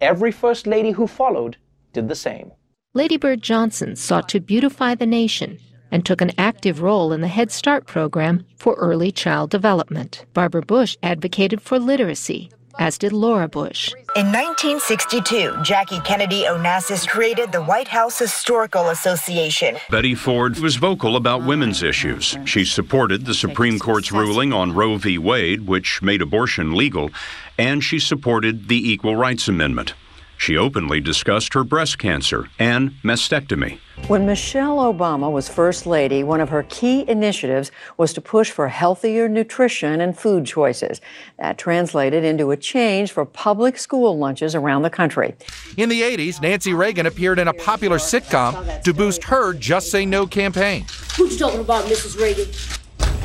every 0.00 0.32
First 0.32 0.66
Lady 0.66 0.92
who 0.92 1.06
followed 1.06 1.56
did 1.92 2.08
the 2.08 2.14
same. 2.14 2.52
Lady 2.94 3.16
Bird 3.16 3.42
Johnson 3.42 3.96
sought 3.96 4.28
to 4.30 4.40
beautify 4.40 4.94
the 4.94 5.06
nation 5.06 5.58
and 5.90 6.04
took 6.04 6.20
an 6.20 6.32
active 6.38 6.80
role 6.82 7.12
in 7.12 7.20
the 7.20 7.28
Head 7.28 7.50
Start 7.50 7.86
program 7.86 8.44
for 8.56 8.74
early 8.74 9.12
child 9.12 9.50
development. 9.50 10.24
Barbara 10.32 10.62
Bush 10.62 10.96
advocated 11.02 11.60
for 11.60 11.78
literacy 11.78 12.50
as 12.78 12.98
did 12.98 13.12
Laura 13.12 13.48
Bush. 13.48 13.92
In 14.14 14.26
1962, 14.26 15.62
Jackie 15.62 16.00
Kennedy 16.00 16.42
Onassis 16.42 17.08
created 17.08 17.50
the 17.50 17.62
White 17.62 17.88
House 17.88 18.18
Historical 18.18 18.90
Association. 18.90 19.78
Betty 19.88 20.14
Ford 20.14 20.58
was 20.58 20.76
vocal 20.76 21.16
about 21.16 21.42
women's 21.44 21.82
issues. 21.82 22.36
She 22.44 22.66
supported 22.66 23.24
the 23.24 23.32
Supreme 23.32 23.78
Court's 23.78 24.12
ruling 24.12 24.52
on 24.52 24.74
Roe 24.74 24.98
v. 24.98 25.16
Wade, 25.16 25.66
which 25.66 26.02
made 26.02 26.20
abortion 26.20 26.74
legal, 26.74 27.08
and 27.56 27.82
she 27.82 27.98
supported 27.98 28.68
the 28.68 28.90
Equal 28.90 29.16
Rights 29.16 29.48
Amendment. 29.48 29.94
She 30.42 30.56
openly 30.56 31.00
discussed 31.00 31.54
her 31.54 31.62
breast 31.62 32.00
cancer 32.00 32.48
and 32.58 32.90
mastectomy. 33.04 33.78
When 34.08 34.26
Michelle 34.26 34.78
Obama 34.78 35.30
was 35.30 35.48
First 35.48 35.86
Lady, 35.86 36.24
one 36.24 36.40
of 36.40 36.48
her 36.48 36.64
key 36.64 37.08
initiatives 37.08 37.70
was 37.96 38.12
to 38.14 38.20
push 38.20 38.50
for 38.50 38.66
healthier 38.66 39.28
nutrition 39.28 40.00
and 40.00 40.18
food 40.18 40.44
choices. 40.44 41.00
That 41.38 41.58
translated 41.58 42.24
into 42.24 42.50
a 42.50 42.56
change 42.56 43.12
for 43.12 43.24
public 43.24 43.78
school 43.78 44.18
lunches 44.18 44.56
around 44.56 44.82
the 44.82 44.90
country. 44.90 45.36
In 45.76 45.88
the 45.88 46.02
80s, 46.02 46.42
Nancy 46.42 46.74
Reagan 46.74 47.06
appeared 47.06 47.38
in 47.38 47.46
a 47.46 47.54
popular 47.54 47.98
sitcom 47.98 48.82
to 48.82 48.92
boost 48.92 49.22
her 49.22 49.52
Just 49.52 49.92
Say 49.92 50.04
No 50.04 50.26
campaign. 50.26 50.86
What 51.18 51.30
you 51.30 51.38
talking 51.38 51.60
about, 51.60 51.84
Mrs. 51.84 52.20
Reagan? 52.20 52.48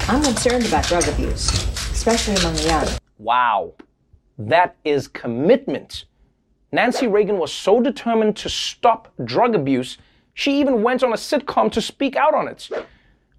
I'm 0.07 0.21
concerned 0.21 0.67
about 0.67 0.85
drug 0.85 1.07
abuse, 1.07 1.49
especially 1.91 2.35
among 2.35 2.53
the 2.57 2.65
young. 2.65 2.87
Wow. 3.17 3.73
That 4.37 4.75
is 4.85 5.07
commitment. 5.07 6.05
Nancy 6.77 7.07
Reagan 7.07 7.39
was 7.39 7.51
so 7.51 7.81
determined 7.81 8.37
to 8.37 8.49
stop 8.49 9.11
drug 9.25 9.55
abuse, 9.55 9.97
she 10.35 10.59
even 10.59 10.83
went 10.83 11.01
on 11.01 11.11
a 11.11 11.15
sitcom 11.15 11.71
to 11.71 11.81
speak 11.81 12.15
out 12.15 12.35
on 12.35 12.47
it, 12.47 12.69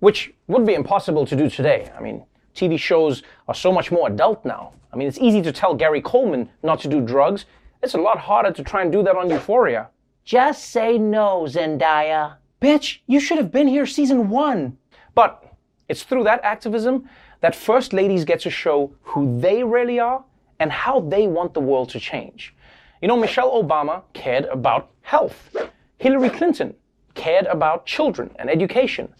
which 0.00 0.34
would 0.48 0.66
be 0.66 0.74
impossible 0.74 1.24
to 1.24 1.36
do 1.36 1.48
today. 1.48 1.88
I 1.96 2.00
mean, 2.00 2.26
TV 2.56 2.76
shows 2.76 3.22
are 3.46 3.54
so 3.54 3.70
much 3.70 3.92
more 3.92 4.08
adult 4.08 4.44
now. 4.44 4.72
I 4.92 4.96
mean, 4.96 5.06
it's 5.06 5.20
easy 5.20 5.40
to 5.42 5.52
tell 5.52 5.72
Gary 5.72 6.00
Coleman 6.00 6.50
not 6.64 6.80
to 6.80 6.88
do 6.88 7.00
drugs. 7.00 7.44
It's 7.80 7.94
a 7.94 8.00
lot 8.00 8.18
harder 8.18 8.50
to 8.50 8.64
try 8.64 8.82
and 8.82 8.90
do 8.90 9.04
that 9.04 9.14
on 9.14 9.30
Euphoria. 9.30 9.88
Just 10.24 10.70
say 10.70 10.98
no, 10.98 11.46
Zendaya. 11.46 12.38
Bitch, 12.60 12.98
you 13.06 13.20
should 13.20 13.38
have 13.38 13.52
been 13.52 13.68
here 13.68 13.86
season 13.86 14.30
one. 14.30 14.76
But 15.14 15.44
it's 15.88 16.02
through 16.02 16.24
that 16.24 16.40
activism 16.42 17.08
that 17.40 17.54
First 17.54 17.92
Ladies 17.92 18.24
get 18.24 18.40
to 18.40 18.50
show 18.50 18.92
who 19.02 19.38
they 19.38 19.62
really 19.62 20.00
are 20.00 20.24
and 20.58 20.72
how 20.72 20.98
they 20.98 21.28
want 21.28 21.54
the 21.54 21.60
world 21.60 21.90
to 21.90 22.00
change. 22.00 22.52
You 23.00 23.06
know, 23.06 23.16
Michelle 23.16 23.62
Obama 23.62 24.02
cared 24.12 24.46
about 24.46 24.90
health. 25.02 25.54
Hillary 25.98 26.30
Clinton 26.30 26.74
cared 27.14 27.46
about 27.46 27.86
children 27.86 28.30
and 28.38 28.50
education. 28.50 29.12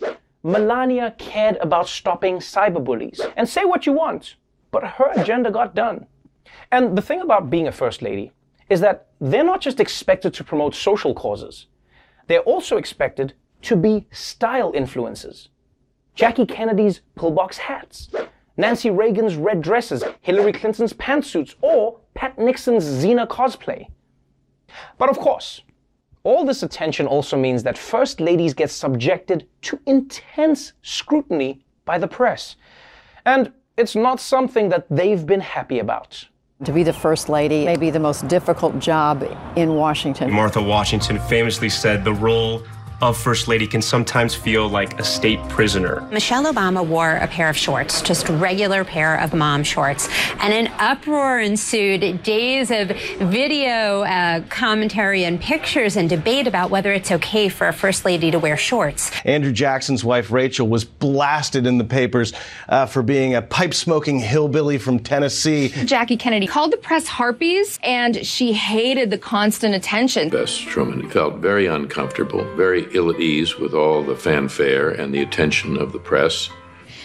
Melania 0.42 1.14
cared 1.18 1.56
about 1.56 1.88
stopping 1.88 2.38
cyberbullies. 2.38 3.20
And 3.36 3.48
say 3.48 3.64
what 3.64 3.86
you 3.86 3.92
want, 3.92 4.34
but 4.70 4.84
her 4.84 5.12
agenda 5.14 5.50
got 5.50 5.74
done. 5.74 6.06
And 6.72 6.96
the 6.96 7.02
thing 7.02 7.20
about 7.20 7.50
being 7.50 7.68
a 7.68 7.72
first 7.72 8.02
lady 8.02 8.32
is 8.68 8.80
that 8.80 9.08
they're 9.20 9.44
not 9.44 9.60
just 9.60 9.80
expected 9.80 10.34
to 10.34 10.44
promote 10.44 10.74
social 10.74 11.14
causes, 11.14 11.66
they're 12.26 12.40
also 12.40 12.76
expected 12.76 13.32
to 13.62 13.76
be 13.76 14.06
style 14.10 14.72
influencers. 14.72 15.48
Jackie 16.14 16.46
Kennedy's 16.46 17.00
pillbox 17.14 17.58
hats, 17.58 18.10
Nancy 18.56 18.90
Reagan's 18.90 19.36
red 19.36 19.62
dresses, 19.62 20.02
Hillary 20.20 20.52
Clinton's 20.52 20.92
pantsuits, 20.92 21.54
or 21.62 22.00
Pat 22.18 22.36
Nixon's 22.36 22.84
Xena 22.84 23.28
cosplay. 23.28 23.86
But 24.98 25.08
of 25.08 25.20
course, 25.20 25.62
all 26.24 26.44
this 26.44 26.64
attention 26.64 27.06
also 27.06 27.36
means 27.36 27.62
that 27.62 27.78
first 27.78 28.20
ladies 28.20 28.54
get 28.54 28.72
subjected 28.72 29.46
to 29.62 29.78
intense 29.86 30.72
scrutiny 30.82 31.64
by 31.84 31.96
the 31.96 32.08
press. 32.08 32.56
And 33.24 33.52
it's 33.76 33.94
not 33.94 34.18
something 34.18 34.68
that 34.70 34.84
they've 34.90 35.24
been 35.24 35.38
happy 35.38 35.78
about. 35.78 36.26
To 36.64 36.72
be 36.72 36.82
the 36.82 36.92
first 36.92 37.28
lady 37.28 37.64
may 37.64 37.76
be 37.76 37.90
the 37.90 38.00
most 38.00 38.26
difficult 38.26 38.80
job 38.80 39.22
in 39.54 39.76
Washington. 39.76 40.32
Martha 40.32 40.60
Washington 40.60 41.20
famously 41.20 41.68
said 41.68 42.02
the 42.02 42.14
role 42.14 42.64
of 43.00 43.16
First 43.16 43.46
Lady 43.46 43.66
can 43.66 43.80
sometimes 43.80 44.34
feel 44.34 44.68
like 44.68 44.98
a 44.98 45.04
state 45.04 45.40
prisoner. 45.48 46.00
Michelle 46.10 46.52
Obama 46.52 46.84
wore 46.84 47.16
a 47.16 47.28
pair 47.28 47.48
of 47.48 47.56
shorts, 47.56 48.02
just 48.02 48.28
regular 48.28 48.84
pair 48.84 49.20
of 49.20 49.34
mom 49.34 49.62
shorts, 49.62 50.08
and 50.40 50.52
an 50.52 50.72
uproar 50.78 51.38
ensued. 51.38 52.22
Days 52.22 52.70
of 52.70 52.88
video 53.18 54.02
uh, 54.02 54.42
commentary 54.48 55.24
and 55.24 55.40
pictures 55.40 55.96
and 55.96 56.08
debate 56.08 56.46
about 56.46 56.70
whether 56.70 56.92
it's 56.92 57.12
okay 57.12 57.48
for 57.48 57.68
a 57.68 57.72
First 57.72 58.04
Lady 58.04 58.30
to 58.30 58.38
wear 58.38 58.56
shorts. 58.56 59.12
Andrew 59.24 59.52
Jackson's 59.52 60.04
wife, 60.04 60.30
Rachel, 60.30 60.66
was 60.66 60.84
blasted 60.84 61.66
in 61.66 61.78
the 61.78 61.84
papers 61.84 62.32
uh, 62.68 62.86
for 62.86 63.02
being 63.02 63.34
a 63.34 63.42
pipe 63.42 63.74
smoking 63.74 64.18
hillbilly 64.18 64.78
from 64.78 64.98
Tennessee. 64.98 65.68
Jackie 65.84 66.16
Kennedy 66.16 66.46
called 66.46 66.72
the 66.72 66.76
press 66.76 67.06
harpies, 67.06 67.78
and 67.82 68.26
she 68.26 68.52
hated 68.52 69.10
the 69.10 69.18
constant 69.18 69.74
attention. 69.74 70.30
Bess 70.30 70.56
Truman 70.56 71.08
felt 71.10 71.36
very 71.36 71.66
uncomfortable, 71.66 72.42
very 72.56 72.87
ill 72.94 73.10
at 73.10 73.20
ease 73.20 73.56
with 73.58 73.74
all 73.74 74.02
the 74.02 74.16
fanfare 74.16 74.90
and 74.90 75.12
the 75.14 75.20
attention 75.20 75.76
of 75.76 75.92
the 75.92 75.98
press. 75.98 76.50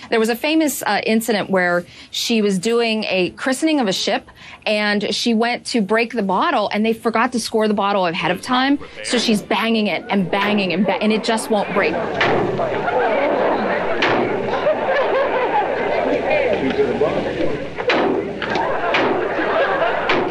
There 0.10 0.20
was 0.20 0.30
a 0.30 0.36
famous 0.36 0.84
uh, 0.84 1.02
incident 1.06 1.50
where 1.50 1.86
she 2.12 2.42
was 2.42 2.60
doing 2.60 3.04
a 3.06 3.32
christening 3.32 3.80
of 3.80 3.88
a 3.88 3.94
ship 3.94 4.30
and 4.66 5.14
she 5.16 5.34
went 5.34 5.66
to 5.68 5.82
break 5.82 6.14
the 6.14 6.22
bottle 6.22 6.70
and 6.72 6.86
they 6.86 6.94
forgot 6.94 7.32
to 7.32 7.40
score 7.40 7.68
the 7.68 7.74
bottle 7.74 8.06
ahead 8.06 8.30
of 8.30 8.42
time. 8.42 8.78
So 9.04 9.18
she's 9.18 9.42
banging 9.42 9.88
it 9.88 10.04
and 10.10 10.30
banging 10.30 10.74
and, 10.74 10.86
ba- 10.86 11.02
and 11.02 11.12
it 11.12 11.24
just 11.24 11.50
won't 11.50 11.74
break. 11.74 11.94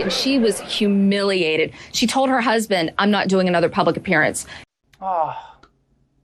And 0.03 0.13
she 0.13 0.39
was 0.39 0.61
humiliated. 0.61 1.73
She 1.93 2.07
told 2.07 2.29
her 2.29 2.41
husband, 2.41 2.93
I'm 2.99 3.11
not 3.11 3.29
doing 3.29 3.49
another 3.49 3.69
public 3.69 3.97
appearance. 3.97 4.47
Ah, 5.05 5.59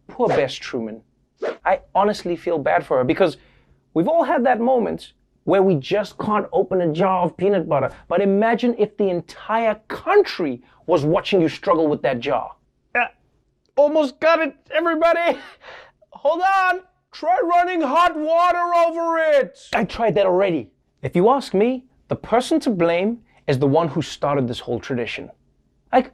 poor 0.07 0.29
Bess 0.29 0.55
Truman. 0.55 1.03
I 1.65 1.81
honestly 1.97 2.37
feel 2.37 2.59
bad 2.59 2.87
for 2.87 2.99
her 2.99 3.05
because 3.05 3.37
we've 3.93 4.07
all 4.07 4.23
had 4.23 4.47
that 4.47 4.61
moment 4.61 5.15
where 5.43 5.65
we 5.65 5.75
just 5.75 6.17
can't 6.19 6.47
open 6.53 6.81
a 6.83 6.93
jar 6.93 7.25
of 7.25 7.37
peanut 7.37 7.69
butter. 7.69 7.91
But 8.07 8.21
imagine 8.21 8.77
if 8.79 8.97
the 8.97 9.09
entire 9.09 9.75
country 9.89 10.63
was 10.87 11.05
watching 11.05 11.41
you 11.41 11.49
struggle 11.49 11.89
with 11.89 12.03
that 12.03 12.21
jar. 12.21 12.55
Uh, 12.95 13.07
almost 13.77 14.21
got 14.21 14.39
it, 14.41 14.55
everybody. 14.71 15.39
Hold 16.11 16.43
on. 16.43 16.83
Try 17.11 17.41
running 17.43 17.81
hot 17.81 18.17
water 18.17 18.75
over 18.87 19.19
it. 19.19 19.59
I 19.73 19.85
tried 19.85 20.15
that 20.15 20.27
already. 20.27 20.71
If 21.03 21.17
you 21.17 21.29
ask 21.31 21.53
me, 21.53 21.87
the 22.07 22.17
person 22.17 22.61
to 22.61 22.71
blame 22.71 23.23
is 23.49 23.59
the 23.59 23.67
one 23.67 23.89
who 23.89 24.03
started 24.03 24.47
this 24.47 24.61
whole 24.61 24.79
tradition. 24.79 25.31
Like, 25.93 26.13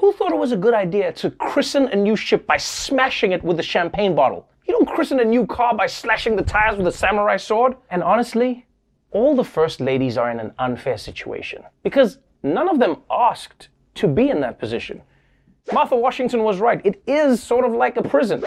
who 0.00 0.14
thought 0.14 0.32
it 0.32 0.38
was 0.38 0.52
a 0.52 0.56
good 0.56 0.72
idea 0.72 1.12
to 1.12 1.30
christen 1.30 1.86
a 1.88 1.96
new 1.96 2.16
ship 2.16 2.46
by 2.46 2.56
smashing 2.56 3.32
it 3.32 3.44
with 3.44 3.60
a 3.60 3.62
champagne 3.62 4.14
bottle? 4.14 4.48
You 4.66 4.72
don't 4.72 4.88
christen 4.88 5.20
a 5.20 5.24
new 5.24 5.46
car 5.46 5.74
by 5.76 5.88
slashing 5.88 6.36
the 6.36 6.42
tires 6.42 6.78
with 6.78 6.86
a 6.86 6.92
samurai 6.92 7.36
sword. 7.36 7.74
And 7.90 8.02
honestly, 8.02 8.66
all 9.10 9.36
the 9.36 9.44
first 9.44 9.78
ladies 9.78 10.16
are 10.16 10.30
in 10.30 10.40
an 10.40 10.52
unfair 10.58 10.96
situation 10.96 11.62
because 11.82 12.16
none 12.42 12.66
of 12.70 12.78
them 12.78 13.02
asked 13.10 13.68
to 13.96 14.08
be 14.08 14.30
in 14.30 14.40
that 14.40 14.58
position. 14.58 15.02
Martha 15.70 15.96
Washington 15.96 16.44
was 16.44 16.60
right. 16.60 16.80
It 16.82 17.02
is 17.06 17.42
sort 17.42 17.66
of 17.66 17.72
like 17.72 17.98
a 17.98 18.02
prison. 18.02 18.42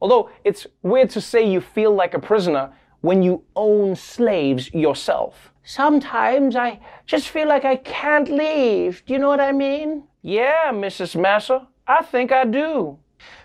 Although 0.00 0.30
it's 0.42 0.66
weird 0.82 1.10
to 1.10 1.20
say 1.20 1.48
you 1.48 1.60
feel 1.60 1.94
like 1.94 2.14
a 2.14 2.18
prisoner 2.18 2.72
when 3.02 3.22
you 3.22 3.44
own 3.54 3.94
slaves 3.94 4.74
yourself. 4.74 5.52
Sometimes 5.62 6.56
I 6.56 6.80
just 7.06 7.28
feel 7.28 7.46
like 7.46 7.64
I 7.64 7.76
can't 7.76 8.28
leave. 8.28 9.04
Do 9.06 9.12
you 9.12 9.20
know 9.20 9.28
what 9.28 9.40
I 9.40 9.52
mean? 9.52 10.08
Yeah, 10.22 10.70
Mrs. 10.72 11.20
Massa, 11.20 11.66
I 11.86 12.02
think 12.02 12.30
I 12.30 12.44
do. 12.44 12.96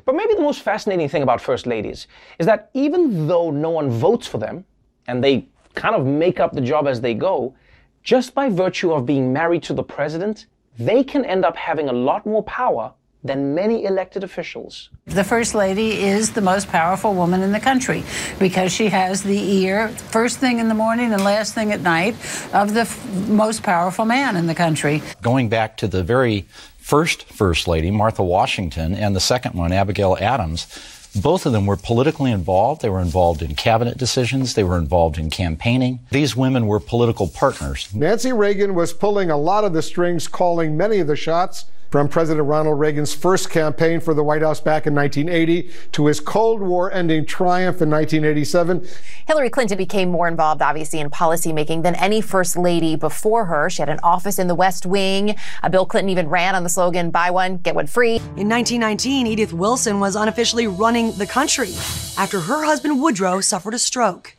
But 0.05 0.15
maybe 0.15 0.35
the 0.35 0.41
most 0.41 0.61
fascinating 0.61 1.09
thing 1.09 1.23
about 1.23 1.41
First 1.41 1.65
Ladies 1.65 2.07
is 2.37 2.45
that 2.45 2.69
even 2.75 3.27
though 3.27 3.49
no 3.49 3.71
one 3.71 3.89
votes 3.89 4.27
for 4.27 4.37
them, 4.37 4.63
and 5.07 5.23
they 5.23 5.47
kind 5.73 5.95
of 5.95 6.05
make 6.05 6.39
up 6.39 6.53
the 6.53 6.61
job 6.61 6.87
as 6.87 7.01
they 7.01 7.15
go, 7.15 7.55
just 8.03 8.35
by 8.35 8.49
virtue 8.49 8.91
of 8.93 9.05
being 9.05 9.33
married 9.33 9.63
to 9.63 9.73
the 9.73 9.83
president, 9.83 10.45
they 10.77 11.03
can 11.03 11.25
end 11.25 11.45
up 11.45 11.57
having 11.57 11.89
a 11.89 11.93
lot 11.93 12.25
more 12.25 12.43
power 12.43 12.93
than 13.27 13.53
many 13.53 13.85
elected 13.85 14.23
officials. 14.23 14.89
The 15.05 15.23
First 15.23 15.53
Lady 15.53 16.03
is 16.03 16.31
the 16.31 16.41
most 16.41 16.67
powerful 16.69 17.13
woman 17.13 17.41
in 17.41 17.51
the 17.51 17.59
country 17.59 18.03
because 18.39 18.71
she 18.71 18.89
has 18.89 19.21
the 19.21 19.39
ear, 19.61 19.89
first 19.89 20.39
thing 20.39 20.59
in 20.59 20.67
the 20.69 20.73
morning 20.73 21.13
and 21.13 21.23
last 21.23 21.53
thing 21.53 21.71
at 21.71 21.81
night, 21.81 22.15
of 22.53 22.73
the 22.73 22.81
f- 22.81 23.05
most 23.27 23.63
powerful 23.63 24.05
man 24.05 24.35
in 24.35 24.47
the 24.47 24.55
country. 24.55 25.01
Going 25.21 25.49
back 25.49 25.77
to 25.77 25.87
the 25.87 26.03
very 26.03 26.45
first 26.77 27.23
First 27.25 27.67
Lady, 27.67 27.91
Martha 27.91 28.23
Washington, 28.23 28.93
and 28.93 29.15
the 29.15 29.19
second 29.19 29.53
one, 29.55 29.73
Abigail 29.73 30.17
Adams, 30.19 30.67
both 31.15 31.45
of 31.45 31.51
them 31.51 31.65
were 31.65 31.75
politically 31.75 32.31
involved. 32.31 32.81
They 32.81 32.89
were 32.89 33.01
involved 33.01 33.41
in 33.41 33.55
cabinet 33.55 33.97
decisions. 33.97 34.53
They 34.53 34.63
were 34.63 34.77
involved 34.77 35.17
in 35.17 35.29
campaigning. 35.29 35.99
These 36.11 36.35
women 36.35 36.67
were 36.67 36.79
political 36.79 37.27
partners. 37.27 37.93
Nancy 37.93 38.31
Reagan 38.31 38.75
was 38.75 38.93
pulling 38.93 39.31
a 39.31 39.37
lot 39.37 39.63
of 39.63 39.73
the 39.73 39.81
strings, 39.81 40.27
calling 40.27 40.77
many 40.77 40.99
of 40.99 41.07
the 41.07 41.15
shots. 41.15 41.65
From 41.89 42.09
President 42.09 42.45
Ronald 42.45 42.79
Reagan's 42.79 43.13
first 43.13 43.49
campaign 43.49 44.01
for 44.01 44.13
the 44.13 44.23
White 44.23 44.41
House 44.41 44.59
back 44.59 44.87
in 44.87 44.93
1980 44.93 45.71
to 45.93 46.07
his 46.07 46.19
Cold 46.19 46.61
War 46.61 46.91
ending 46.91 47.25
triumph 47.25 47.81
in 47.81 47.89
1987. 47.89 48.85
Hillary 49.25 49.49
Clinton 49.49 49.77
became 49.77 50.09
more 50.09 50.27
involved, 50.27 50.61
obviously, 50.61 50.99
in 50.99 51.09
policymaking 51.09 51.83
than 51.83 51.95
any 51.95 52.19
first 52.19 52.57
lady 52.57 52.97
before 52.97 53.45
her. 53.45 53.69
She 53.69 53.81
had 53.81 53.87
an 53.87 54.01
office 54.03 54.37
in 54.37 54.47
the 54.47 54.55
West 54.55 54.85
Wing. 54.85 55.35
Uh, 55.63 55.69
Bill 55.69 55.85
Clinton 55.85 56.09
even 56.09 56.27
ran 56.27 56.55
on 56.55 56.63
the 56.63 56.69
slogan, 56.69 57.09
buy 57.09 57.31
one, 57.31 57.57
get 57.57 57.73
one 57.73 57.87
free. 57.87 58.17
In 58.35 58.49
1919, 58.49 59.25
Edith 59.25 59.53
Wilson 59.53 60.01
was 60.01 60.17
unofficially 60.17 60.67
running 60.67 61.13
the 61.13 61.25
country 61.25 61.71
after 62.17 62.41
her 62.41 62.65
husband 62.65 63.01
Woodrow 63.01 63.39
suffered 63.39 63.73
a 63.73 63.79
stroke. 63.79 64.35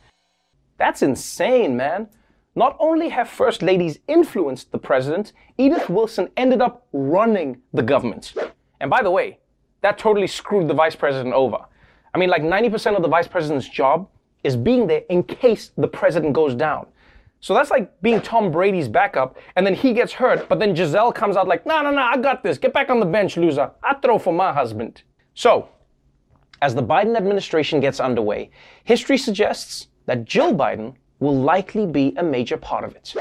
That's 0.77 1.01
insane, 1.01 1.75
man. 1.75 2.09
Not 2.59 2.75
only 2.77 3.07
have 3.07 3.29
first 3.29 3.61
ladies 3.61 3.99
influenced 4.09 4.73
the 4.73 4.77
president, 4.77 5.31
Edith 5.57 5.89
Wilson 5.89 6.27
ended 6.35 6.61
up 6.61 6.85
running 6.91 7.61
the 7.71 7.81
government. 7.81 8.33
And 8.81 8.89
by 8.89 9.01
the 9.01 9.09
way, 9.09 9.39
that 9.79 9.97
totally 9.97 10.27
screwed 10.27 10.67
the 10.67 10.73
vice 10.73 10.93
president 10.93 11.33
over. 11.33 11.59
I 12.13 12.17
mean, 12.17 12.29
like 12.29 12.41
90% 12.41 12.97
of 12.97 13.01
the 13.01 13.07
vice 13.07 13.29
president's 13.29 13.69
job 13.69 14.09
is 14.43 14.57
being 14.57 14.87
there 14.87 15.03
in 15.09 15.23
case 15.23 15.71
the 15.77 15.87
president 15.87 16.33
goes 16.33 16.53
down. 16.53 16.87
So 17.39 17.53
that's 17.53 17.71
like 17.71 18.01
being 18.01 18.19
Tom 18.19 18.51
Brady's 18.51 18.89
backup, 18.89 19.37
and 19.55 19.65
then 19.65 19.73
he 19.73 19.93
gets 19.93 20.11
hurt, 20.11 20.49
but 20.49 20.59
then 20.59 20.75
Gisele 20.75 21.13
comes 21.13 21.37
out 21.37 21.47
like, 21.47 21.65
no, 21.65 21.81
no, 21.81 21.91
no, 21.91 22.01
I 22.01 22.17
got 22.17 22.43
this. 22.43 22.57
Get 22.57 22.73
back 22.73 22.89
on 22.89 22.99
the 22.99 23.05
bench, 23.05 23.37
loser. 23.37 23.71
I 23.81 23.93
throw 23.93 24.19
for 24.19 24.33
my 24.33 24.51
husband. 24.51 25.03
So, 25.33 25.69
as 26.61 26.75
the 26.75 26.83
Biden 26.83 27.15
administration 27.15 27.79
gets 27.79 28.01
underway, 28.01 28.51
history 28.83 29.17
suggests 29.17 29.87
that 30.07 30.25
Jill 30.25 30.53
Biden 30.53 30.95
will 31.19 31.35
likely 31.35 31.85
be 31.85 32.13
a 32.17 32.23
major 32.23 32.57
part 32.57 32.83
of 32.83 32.95
it. 32.95 33.13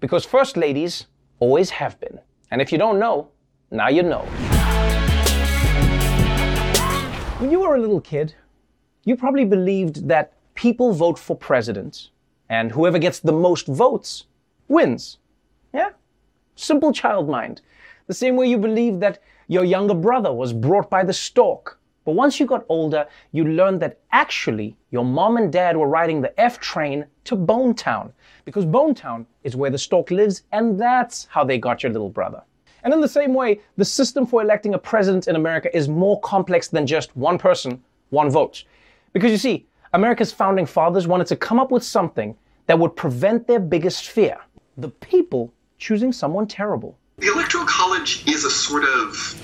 Because 0.00 0.24
first 0.24 0.56
ladies 0.56 1.06
always 1.40 1.70
have 1.70 1.98
been. 2.00 2.20
And 2.50 2.60
if 2.60 2.72
you 2.72 2.78
don't 2.78 2.98
know, 2.98 3.28
now 3.70 3.88
you 3.88 4.02
know. 4.02 4.22
When 7.38 7.50
you 7.50 7.60
were 7.60 7.76
a 7.76 7.80
little 7.80 8.00
kid, 8.00 8.34
you 9.04 9.16
probably 9.16 9.44
believed 9.44 10.08
that 10.08 10.32
people 10.54 10.92
vote 10.92 11.18
for 11.18 11.34
presidents, 11.34 12.10
and 12.48 12.70
whoever 12.70 12.98
gets 12.98 13.20
the 13.20 13.32
most 13.32 13.66
votes 13.66 14.26
wins. 14.68 15.18
Yeah? 15.72 15.90
Simple 16.54 16.92
child 16.92 17.28
mind. 17.28 17.62
The 18.06 18.14
same 18.14 18.36
way 18.36 18.46
you 18.46 18.58
believed 18.58 19.00
that 19.00 19.22
your 19.48 19.64
younger 19.64 19.94
brother 19.94 20.32
was 20.32 20.52
brought 20.52 20.90
by 20.90 21.02
the 21.02 21.12
stork 21.12 21.79
but 22.04 22.12
once 22.12 22.40
you 22.40 22.46
got 22.46 22.64
older, 22.68 23.06
you 23.32 23.44
learned 23.44 23.80
that 23.82 23.98
actually 24.12 24.76
your 24.90 25.04
mom 25.04 25.36
and 25.36 25.52
dad 25.52 25.76
were 25.76 25.88
riding 25.88 26.20
the 26.20 26.38
F 26.40 26.58
train 26.58 27.06
to 27.24 27.36
Bonetown, 27.36 28.12
because 28.44 28.64
Bonetown 28.64 29.26
is 29.44 29.56
where 29.56 29.70
the 29.70 29.78
stork 29.78 30.10
lives, 30.10 30.42
and 30.52 30.80
that's 30.80 31.26
how 31.30 31.44
they 31.44 31.58
got 31.58 31.82
your 31.82 31.92
little 31.92 32.08
brother. 32.08 32.42
And 32.82 32.94
in 32.94 33.00
the 33.00 33.08
same 33.08 33.34
way, 33.34 33.60
the 33.76 33.84
system 33.84 34.26
for 34.26 34.42
electing 34.42 34.74
a 34.74 34.78
president 34.78 35.28
in 35.28 35.36
America 35.36 35.74
is 35.76 35.88
more 35.88 36.20
complex 36.20 36.68
than 36.68 36.86
just 36.86 37.14
one 37.16 37.38
person, 37.38 37.82
one 38.08 38.30
vote. 38.30 38.64
Because 39.12 39.30
you 39.30 39.36
see, 39.36 39.66
America's 39.92 40.32
founding 40.32 40.66
fathers 40.66 41.06
wanted 41.06 41.26
to 41.26 41.36
come 41.36 41.58
up 41.58 41.70
with 41.70 41.84
something 41.84 42.36
that 42.66 42.78
would 42.78 42.96
prevent 42.96 43.46
their 43.46 43.60
biggest 43.60 44.08
fear 44.08 44.38
the 44.76 44.88
people 44.88 45.52
choosing 45.78 46.12
someone 46.12 46.46
terrible. 46.46 46.96
The 47.18 47.26
Electoral 47.26 47.66
College 47.66 48.26
is 48.26 48.44
a 48.44 48.50
sort 48.50 48.84
of 48.84 49.38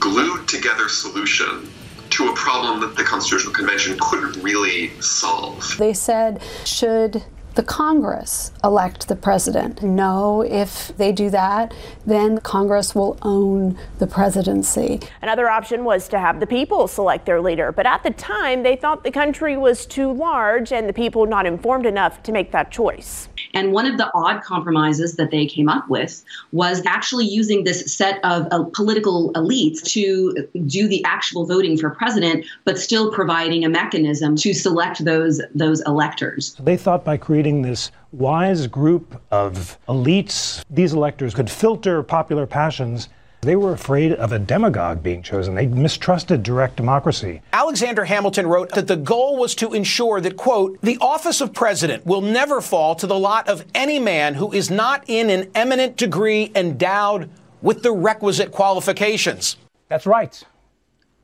glued 0.00 0.48
together 0.48 0.88
solution 0.88 1.70
to 2.10 2.28
a 2.28 2.34
problem 2.34 2.80
that 2.80 2.96
the 2.96 3.04
Constitutional 3.04 3.52
Convention 3.52 3.96
couldn't 4.00 4.42
really 4.42 4.88
solve. 5.00 5.76
They 5.78 5.94
said, 5.94 6.42
should 6.64 7.22
the 7.54 7.62
Congress 7.62 8.52
elect 8.62 9.08
the 9.08 9.16
president. 9.16 9.82
No, 9.82 10.42
if 10.42 10.96
they 10.96 11.10
do 11.12 11.30
that, 11.30 11.74
then 12.06 12.38
Congress 12.38 12.94
will 12.94 13.18
own 13.22 13.76
the 13.98 14.06
presidency. 14.06 15.00
Another 15.20 15.48
option 15.48 15.84
was 15.84 16.08
to 16.08 16.18
have 16.18 16.40
the 16.40 16.46
people 16.46 16.86
select 16.86 17.26
their 17.26 17.40
leader, 17.40 17.72
but 17.72 17.86
at 17.86 18.02
the 18.02 18.10
time 18.12 18.62
they 18.62 18.76
thought 18.76 19.02
the 19.02 19.10
country 19.10 19.56
was 19.56 19.84
too 19.84 20.12
large 20.12 20.72
and 20.72 20.88
the 20.88 20.92
people 20.92 21.26
not 21.26 21.44
informed 21.44 21.86
enough 21.86 22.22
to 22.22 22.32
make 22.32 22.52
that 22.52 22.70
choice. 22.70 23.28
And 23.52 23.72
one 23.72 23.86
of 23.86 23.98
the 23.98 24.10
odd 24.14 24.42
compromises 24.42 25.16
that 25.16 25.30
they 25.30 25.46
came 25.46 25.68
up 25.68 25.88
with 25.88 26.22
was 26.52 26.82
actually 26.86 27.26
using 27.26 27.64
this 27.64 27.92
set 27.92 28.24
of 28.24 28.46
uh, 28.52 28.64
political 28.72 29.32
elites 29.32 29.82
to 29.92 30.48
do 30.66 30.86
the 30.86 31.04
actual 31.04 31.46
voting 31.46 31.76
for 31.76 31.90
president, 31.90 32.46
but 32.64 32.78
still 32.78 33.10
providing 33.12 33.64
a 33.64 33.68
mechanism 33.68 34.36
to 34.36 34.54
select 34.54 35.04
those 35.04 35.40
those 35.54 35.80
electors. 35.86 36.54
They 36.60 36.76
thought 36.76 37.04
by 37.04 37.16
creating 37.16 37.39
this 37.62 37.90
wise 38.12 38.66
group 38.66 39.20
of 39.30 39.78
elites, 39.88 40.62
these 40.68 40.92
electors 40.92 41.34
could 41.34 41.50
filter 41.50 42.02
popular 42.02 42.46
passions 42.46 43.08
they 43.42 43.56
were 43.56 43.72
afraid 43.72 44.12
of 44.12 44.32
a 44.32 44.38
demagogue 44.38 45.02
being 45.02 45.22
chosen. 45.22 45.54
They 45.54 45.66
mistrusted 45.66 46.42
direct 46.42 46.76
democracy. 46.76 47.40
Alexander 47.54 48.04
Hamilton 48.04 48.46
wrote 48.46 48.68
that 48.70 48.86
the 48.86 48.96
goal 48.96 49.38
was 49.38 49.54
to 49.56 49.72
ensure 49.72 50.20
that, 50.20 50.36
quote, 50.36 50.78
the 50.82 50.98
office 51.00 51.40
of 51.40 51.54
president 51.54 52.04
will 52.04 52.20
never 52.20 52.60
fall 52.60 52.94
to 52.96 53.06
the 53.06 53.18
lot 53.18 53.48
of 53.48 53.64
any 53.74 53.98
man 53.98 54.34
who 54.34 54.52
is 54.52 54.70
not 54.70 55.04
in 55.06 55.30
an 55.30 55.50
eminent 55.54 55.96
degree 55.96 56.52
endowed 56.54 57.30
with 57.62 57.82
the 57.82 57.92
requisite 57.92 58.52
qualifications. 58.52 59.56
That's 59.88 60.06
right. 60.06 60.42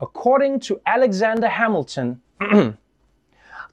According 0.01 0.61
to 0.61 0.81
Alexander 0.87 1.47
Hamilton, 1.47 2.21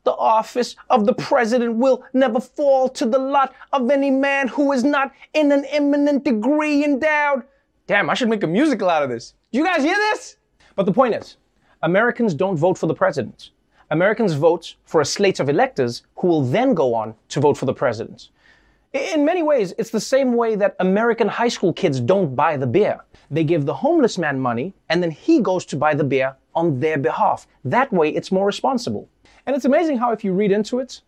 the 0.05 0.12
office 0.12 0.77
of 0.90 1.07
the 1.07 1.14
president 1.14 1.77
will 1.77 2.05
never 2.12 2.40
fall 2.40 2.88
to 2.90 3.07
the 3.07 3.19
lot 3.19 3.55
of 3.73 3.90
any 3.90 4.11
man 4.11 4.49
who 4.49 4.73
is 4.73 4.85
not 4.85 5.12
in 5.33 5.51
an 5.51 5.64
eminent 5.67 6.25
degree 6.25 6.85
endowed 6.85 7.43
Damn, 7.87 8.09
I 8.09 8.14
should 8.14 8.31
make 8.31 8.43
a 8.43 8.47
musical 8.47 8.88
out 8.88 9.03
of 9.03 9.11
this. 9.11 9.35
Do 9.53 9.59
you 9.59 9.64
guys 9.64 9.83
hear 9.83 9.97
this? 9.97 10.38
But 10.75 10.87
the 10.87 10.93
point 10.93 11.14
is, 11.14 11.37
Americans 11.83 12.33
don't 12.33 12.57
vote 12.57 12.79
for 12.79 12.87
the 12.87 12.95
president. 12.95 13.51
Americans 13.90 14.33
vote 14.33 14.77
for 14.87 15.03
a 15.03 15.05
slate 15.05 15.38
of 15.38 15.51
electors 15.51 16.03
who 16.17 16.29
will 16.29 16.43
then 16.43 16.73
go 16.73 16.95
on 16.95 17.14
to 17.29 17.40
vote 17.40 17.59
for 17.59 17.67
the 17.67 17.75
president. 17.75 18.31
In 18.95 19.23
many 19.23 19.43
ways, 19.43 19.75
it's 19.77 19.90
the 19.90 20.01
same 20.01 20.33
way 20.33 20.55
that 20.55 20.77
American 20.81 21.29
high 21.29 21.49
school 21.49 21.75
kids 21.75 22.01
don't 22.01 22.35
buy 22.35 22.57
the 22.57 22.67
beer. 22.67 23.01
They 23.31 23.45
give 23.45 23.67
the 23.67 23.75
homeless 23.75 24.17
man 24.17 24.40
money, 24.40 24.73
and 24.88 25.03
then 25.03 25.11
he 25.11 25.40
goes 25.40 25.67
to 25.67 25.77
buy 25.77 25.93
the 25.93 26.05
beer 26.05 26.37
on 26.55 26.81
their 26.81 26.97
behalf. 26.97 27.47
That 27.67 27.93
way, 27.93 28.09
it's 28.14 28.33
more 28.33 28.47
responsible. 28.47 29.11
And 29.46 29.54
it's 29.54 29.64
amazing 29.64 29.98
how, 29.98 30.12
if 30.12 30.24
you 30.24 30.33
read 30.33 30.52
into 30.52 30.78
it, 30.78 31.02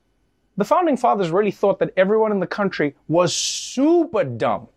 the 0.57 0.65
founding 0.65 0.97
fathers 0.97 1.31
really 1.31 1.51
thought 1.51 1.79
that 1.79 1.93
everyone 1.97 2.33
in 2.33 2.41
the 2.41 2.47
country 2.47 2.95
was 3.09 3.35
super 3.35 4.25
dumb. 4.25 4.69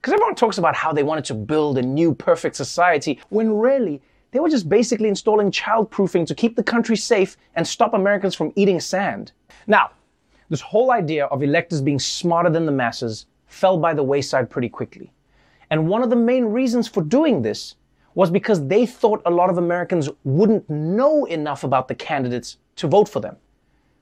Because 0.00 0.14
everyone 0.14 0.34
talks 0.34 0.58
about 0.58 0.74
how 0.74 0.92
they 0.92 1.02
wanted 1.02 1.24
to 1.26 1.34
build 1.34 1.78
a 1.78 1.82
new 1.82 2.14
perfect 2.14 2.56
society, 2.56 3.20
when 3.30 3.56
really, 3.56 4.02
they 4.30 4.40
were 4.40 4.50
just 4.50 4.68
basically 4.68 5.08
installing 5.08 5.50
childproofing 5.50 6.26
to 6.26 6.34
keep 6.34 6.56
the 6.56 6.62
country 6.62 6.96
safe 6.96 7.36
and 7.54 7.66
stop 7.66 7.94
Americans 7.94 8.34
from 8.34 8.52
eating 8.56 8.80
sand. 8.80 9.32
Now, 9.66 9.92
this 10.50 10.60
whole 10.60 10.90
idea 10.90 11.26
of 11.26 11.42
electors 11.42 11.80
being 11.80 11.98
smarter 11.98 12.50
than 12.50 12.66
the 12.66 12.72
masses 12.72 13.26
fell 13.46 13.78
by 13.78 13.94
the 13.94 14.02
wayside 14.02 14.50
pretty 14.50 14.68
quickly. 14.68 15.12
And 15.70 15.88
one 15.88 16.02
of 16.02 16.10
the 16.10 16.16
main 16.16 16.46
reasons 16.46 16.88
for 16.88 17.02
doing 17.02 17.42
this 17.42 17.76
was 18.14 18.30
because 18.30 18.66
they 18.66 18.86
thought 18.86 19.22
a 19.24 19.30
lot 19.30 19.50
of 19.50 19.58
Americans 19.58 20.08
wouldn't 20.24 20.68
know 20.68 21.24
enough 21.26 21.64
about 21.64 21.88
the 21.88 21.94
candidates 21.94 22.58
to 22.76 22.86
vote 22.86 23.08
for 23.08 23.20
them. 23.20 23.36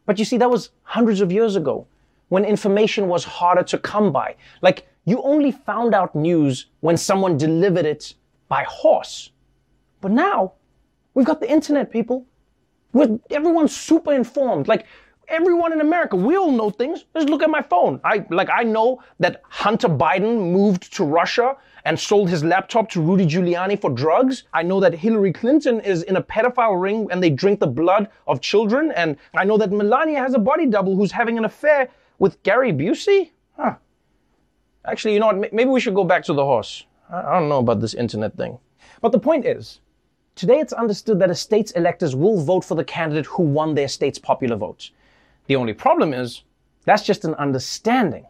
But 0.06 0.18
you 0.18 0.24
see, 0.24 0.38
that 0.38 0.50
was 0.50 0.70
hundreds 0.82 1.20
of 1.20 1.30
years 1.30 1.56
ago 1.56 1.86
when 2.28 2.44
information 2.44 3.08
was 3.08 3.24
harder 3.24 3.62
to 3.62 3.78
come 3.78 4.12
by. 4.12 4.36
Like, 4.62 4.86
you 5.04 5.20
only 5.22 5.52
found 5.52 5.94
out 5.94 6.14
news 6.14 6.66
when 6.80 6.96
someone 6.96 7.36
delivered 7.36 7.86
it 7.86 8.14
by 8.48 8.64
horse. 8.64 9.30
But 10.00 10.12
now, 10.12 10.52
we've 11.14 11.26
got 11.26 11.40
the 11.40 11.50
internet, 11.50 11.90
people. 11.90 12.26
With 12.92 13.20
everyone's 13.30 13.74
super 13.74 14.12
informed. 14.12 14.68
Like 14.68 14.86
everyone 15.32 15.72
in 15.72 15.80
America, 15.80 16.14
we 16.14 16.36
all 16.36 16.52
know 16.52 16.70
things. 16.70 17.04
Just 17.14 17.28
look 17.28 17.42
at 17.42 17.50
my 17.50 17.62
phone. 17.62 18.00
I 18.04 18.24
like 18.30 18.50
I 18.52 18.62
know 18.62 19.02
that 19.18 19.42
Hunter 19.48 19.88
Biden 19.88 20.52
moved 20.52 20.94
to 20.94 21.04
Russia 21.04 21.56
and 21.84 21.98
sold 21.98 22.28
his 22.28 22.44
laptop 22.44 22.88
to 22.90 23.00
Rudy 23.00 23.26
Giuliani 23.26 23.80
for 23.80 23.90
drugs. 23.90 24.44
I 24.52 24.62
know 24.62 24.78
that 24.80 24.94
Hillary 24.94 25.32
Clinton 25.32 25.80
is 25.80 26.04
in 26.04 26.16
a 26.16 26.22
pedophile 26.22 26.80
ring 26.80 27.08
and 27.10 27.20
they 27.20 27.30
drink 27.30 27.58
the 27.58 27.66
blood 27.66 28.08
of 28.28 28.40
children. 28.40 28.92
And 28.92 29.16
I 29.34 29.44
know 29.44 29.58
that 29.58 29.72
Melania 29.72 30.18
has 30.18 30.34
a 30.34 30.38
body 30.38 30.66
double 30.66 30.94
who's 30.94 31.10
having 31.10 31.38
an 31.38 31.44
affair 31.44 31.88
with 32.18 32.40
Gary 32.44 32.72
Busey. 32.72 33.30
Huh. 33.56 33.74
Actually, 34.84 35.14
you 35.14 35.20
know 35.20 35.26
what? 35.28 35.52
Maybe 35.52 35.70
we 35.70 35.80
should 35.80 35.94
go 35.94 36.04
back 36.04 36.22
to 36.24 36.34
the 36.34 36.44
horse. 36.44 36.84
I 37.10 37.38
don't 37.38 37.48
know 37.48 37.58
about 37.58 37.80
this 37.80 37.94
internet 37.94 38.36
thing. 38.36 38.58
But 39.00 39.12
the 39.12 39.18
point 39.18 39.44
is, 39.44 39.80
today 40.36 40.60
it's 40.60 40.72
understood 40.72 41.18
that 41.18 41.30
a 41.30 41.34
state's 41.34 41.72
electors 41.72 42.14
will 42.14 42.40
vote 42.40 42.64
for 42.64 42.74
the 42.74 42.84
candidate 42.84 43.26
who 43.26 43.42
won 43.42 43.74
their 43.74 43.88
state's 43.88 44.18
popular 44.18 44.56
votes. 44.56 44.92
The 45.46 45.56
only 45.56 45.72
problem 45.72 46.12
is, 46.14 46.44
that's 46.84 47.04
just 47.04 47.24
an 47.24 47.34
understanding. 47.34 48.26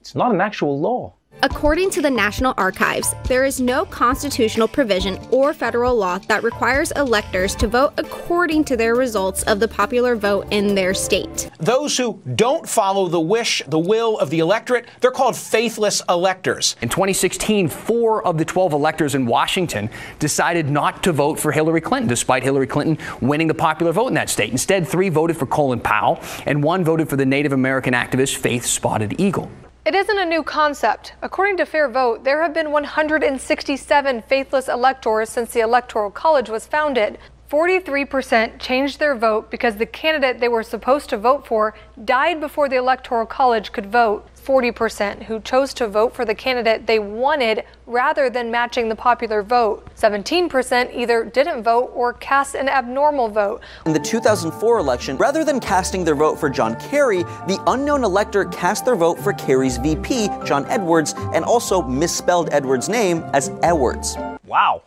It's 0.00 0.14
not 0.14 0.32
an 0.32 0.40
actual 0.40 0.78
law. 0.80 1.14
According 1.40 1.90
to 1.90 2.02
the 2.02 2.10
National 2.10 2.52
Archives, 2.56 3.14
there 3.28 3.44
is 3.44 3.60
no 3.60 3.84
constitutional 3.84 4.66
provision 4.66 5.20
or 5.30 5.54
federal 5.54 5.94
law 5.94 6.18
that 6.26 6.42
requires 6.42 6.90
electors 6.92 7.54
to 7.56 7.68
vote 7.68 7.92
according 7.96 8.64
to 8.64 8.76
their 8.76 8.96
results 8.96 9.44
of 9.44 9.60
the 9.60 9.68
popular 9.68 10.16
vote 10.16 10.48
in 10.50 10.74
their 10.74 10.92
state. 10.92 11.48
Those 11.58 11.96
who 11.96 12.20
don't 12.34 12.68
follow 12.68 13.06
the 13.06 13.20
wish, 13.20 13.62
the 13.68 13.78
will 13.78 14.18
of 14.18 14.30
the 14.30 14.40
electorate, 14.40 14.88
they're 15.00 15.12
called 15.12 15.36
faithless 15.36 16.02
electors. 16.08 16.74
In 16.82 16.88
2016, 16.88 17.68
four 17.68 18.26
of 18.26 18.36
the 18.36 18.44
12 18.44 18.72
electors 18.72 19.14
in 19.14 19.24
Washington 19.24 19.90
decided 20.18 20.68
not 20.68 21.04
to 21.04 21.12
vote 21.12 21.38
for 21.38 21.52
Hillary 21.52 21.80
Clinton, 21.80 22.08
despite 22.08 22.42
Hillary 22.42 22.66
Clinton 22.66 22.98
winning 23.20 23.46
the 23.46 23.54
popular 23.54 23.92
vote 23.92 24.08
in 24.08 24.14
that 24.14 24.28
state. 24.28 24.50
Instead, 24.50 24.88
three 24.88 25.08
voted 25.08 25.36
for 25.36 25.46
Colin 25.46 25.78
Powell, 25.78 26.20
and 26.46 26.64
one 26.64 26.82
voted 26.82 27.08
for 27.08 27.14
the 27.14 27.26
Native 27.26 27.52
American 27.52 27.94
activist 27.94 28.38
Faith 28.38 28.66
Spotted 28.66 29.20
Eagle. 29.20 29.48
It 29.88 29.94
isn't 29.94 30.18
a 30.18 30.26
new 30.26 30.42
concept. 30.42 31.14
According 31.22 31.56
to 31.56 31.64
Fair 31.64 31.88
Vote, 31.88 32.22
there 32.22 32.42
have 32.42 32.52
been 32.52 32.72
167 32.72 34.20
faithless 34.20 34.68
electors 34.68 35.30
since 35.30 35.54
the 35.54 35.60
Electoral 35.60 36.10
College 36.10 36.50
was 36.50 36.66
founded. 36.66 37.16
43% 37.50 38.58
changed 38.58 38.98
their 38.98 39.14
vote 39.14 39.50
because 39.50 39.76
the 39.76 39.86
candidate 39.86 40.38
they 40.38 40.48
were 40.48 40.62
supposed 40.62 41.08
to 41.08 41.16
vote 41.16 41.46
for 41.46 41.74
died 42.04 42.40
before 42.40 42.68
the 42.68 42.76
Electoral 42.76 43.24
College 43.24 43.72
could 43.72 43.86
vote. 43.86 44.28
40% 44.36 45.22
who 45.22 45.40
chose 45.40 45.72
to 45.74 45.88
vote 45.88 46.14
for 46.14 46.26
the 46.26 46.34
candidate 46.34 46.86
they 46.86 46.98
wanted 46.98 47.64
rather 47.86 48.28
than 48.28 48.50
matching 48.50 48.88
the 48.88 48.94
popular 48.94 49.42
vote. 49.42 49.86
17% 49.96 50.94
either 50.94 51.24
didn't 51.24 51.62
vote 51.62 51.90
or 51.94 52.14
cast 52.14 52.54
an 52.54 52.68
abnormal 52.68 53.28
vote. 53.28 53.62
In 53.86 53.94
the 53.94 53.98
2004 53.98 54.78
election, 54.78 55.16
rather 55.16 55.42
than 55.42 55.58
casting 55.58 56.04
their 56.04 56.14
vote 56.14 56.38
for 56.38 56.50
John 56.50 56.78
Kerry, 56.80 57.22
the 57.46 57.62
unknown 57.66 58.04
elector 58.04 58.44
cast 58.46 58.84
their 58.84 58.96
vote 58.96 59.18
for 59.18 59.32
Kerry's 59.32 59.78
VP, 59.78 60.28
John 60.44 60.66
Edwards, 60.66 61.14
and 61.32 61.46
also 61.46 61.80
misspelled 61.82 62.50
Edwards' 62.52 62.90
name 62.90 63.24
as 63.32 63.50
Edwards. 63.62 64.16
Wow. 64.46 64.82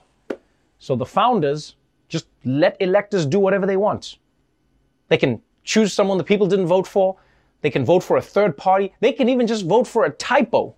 So 0.78 0.96
the 0.96 1.06
founders 1.06 1.76
just 1.78 1.81
let 2.44 2.78
electors 2.80 3.26
do 3.26 3.40
whatever 3.40 3.66
they 3.66 3.78
want. 3.78 4.18
They 5.10 5.18
can 5.18 5.42
choose 5.64 5.94
someone 5.94 6.18
the 6.18 6.24
people 6.24 6.48
didn't 6.48 6.68
vote 6.68 6.88
for. 6.88 7.18
They 7.62 7.70
can 7.70 7.86
vote 7.86 8.04
for 8.04 8.18
a 8.18 8.22
third 8.22 8.58
party. 8.58 8.94
They 9.00 9.12
can 9.12 9.30
even 9.30 9.46
just 9.46 9.66
vote 9.66 9.88
for 9.88 10.06
a 10.06 10.10
typo. 10.10 10.76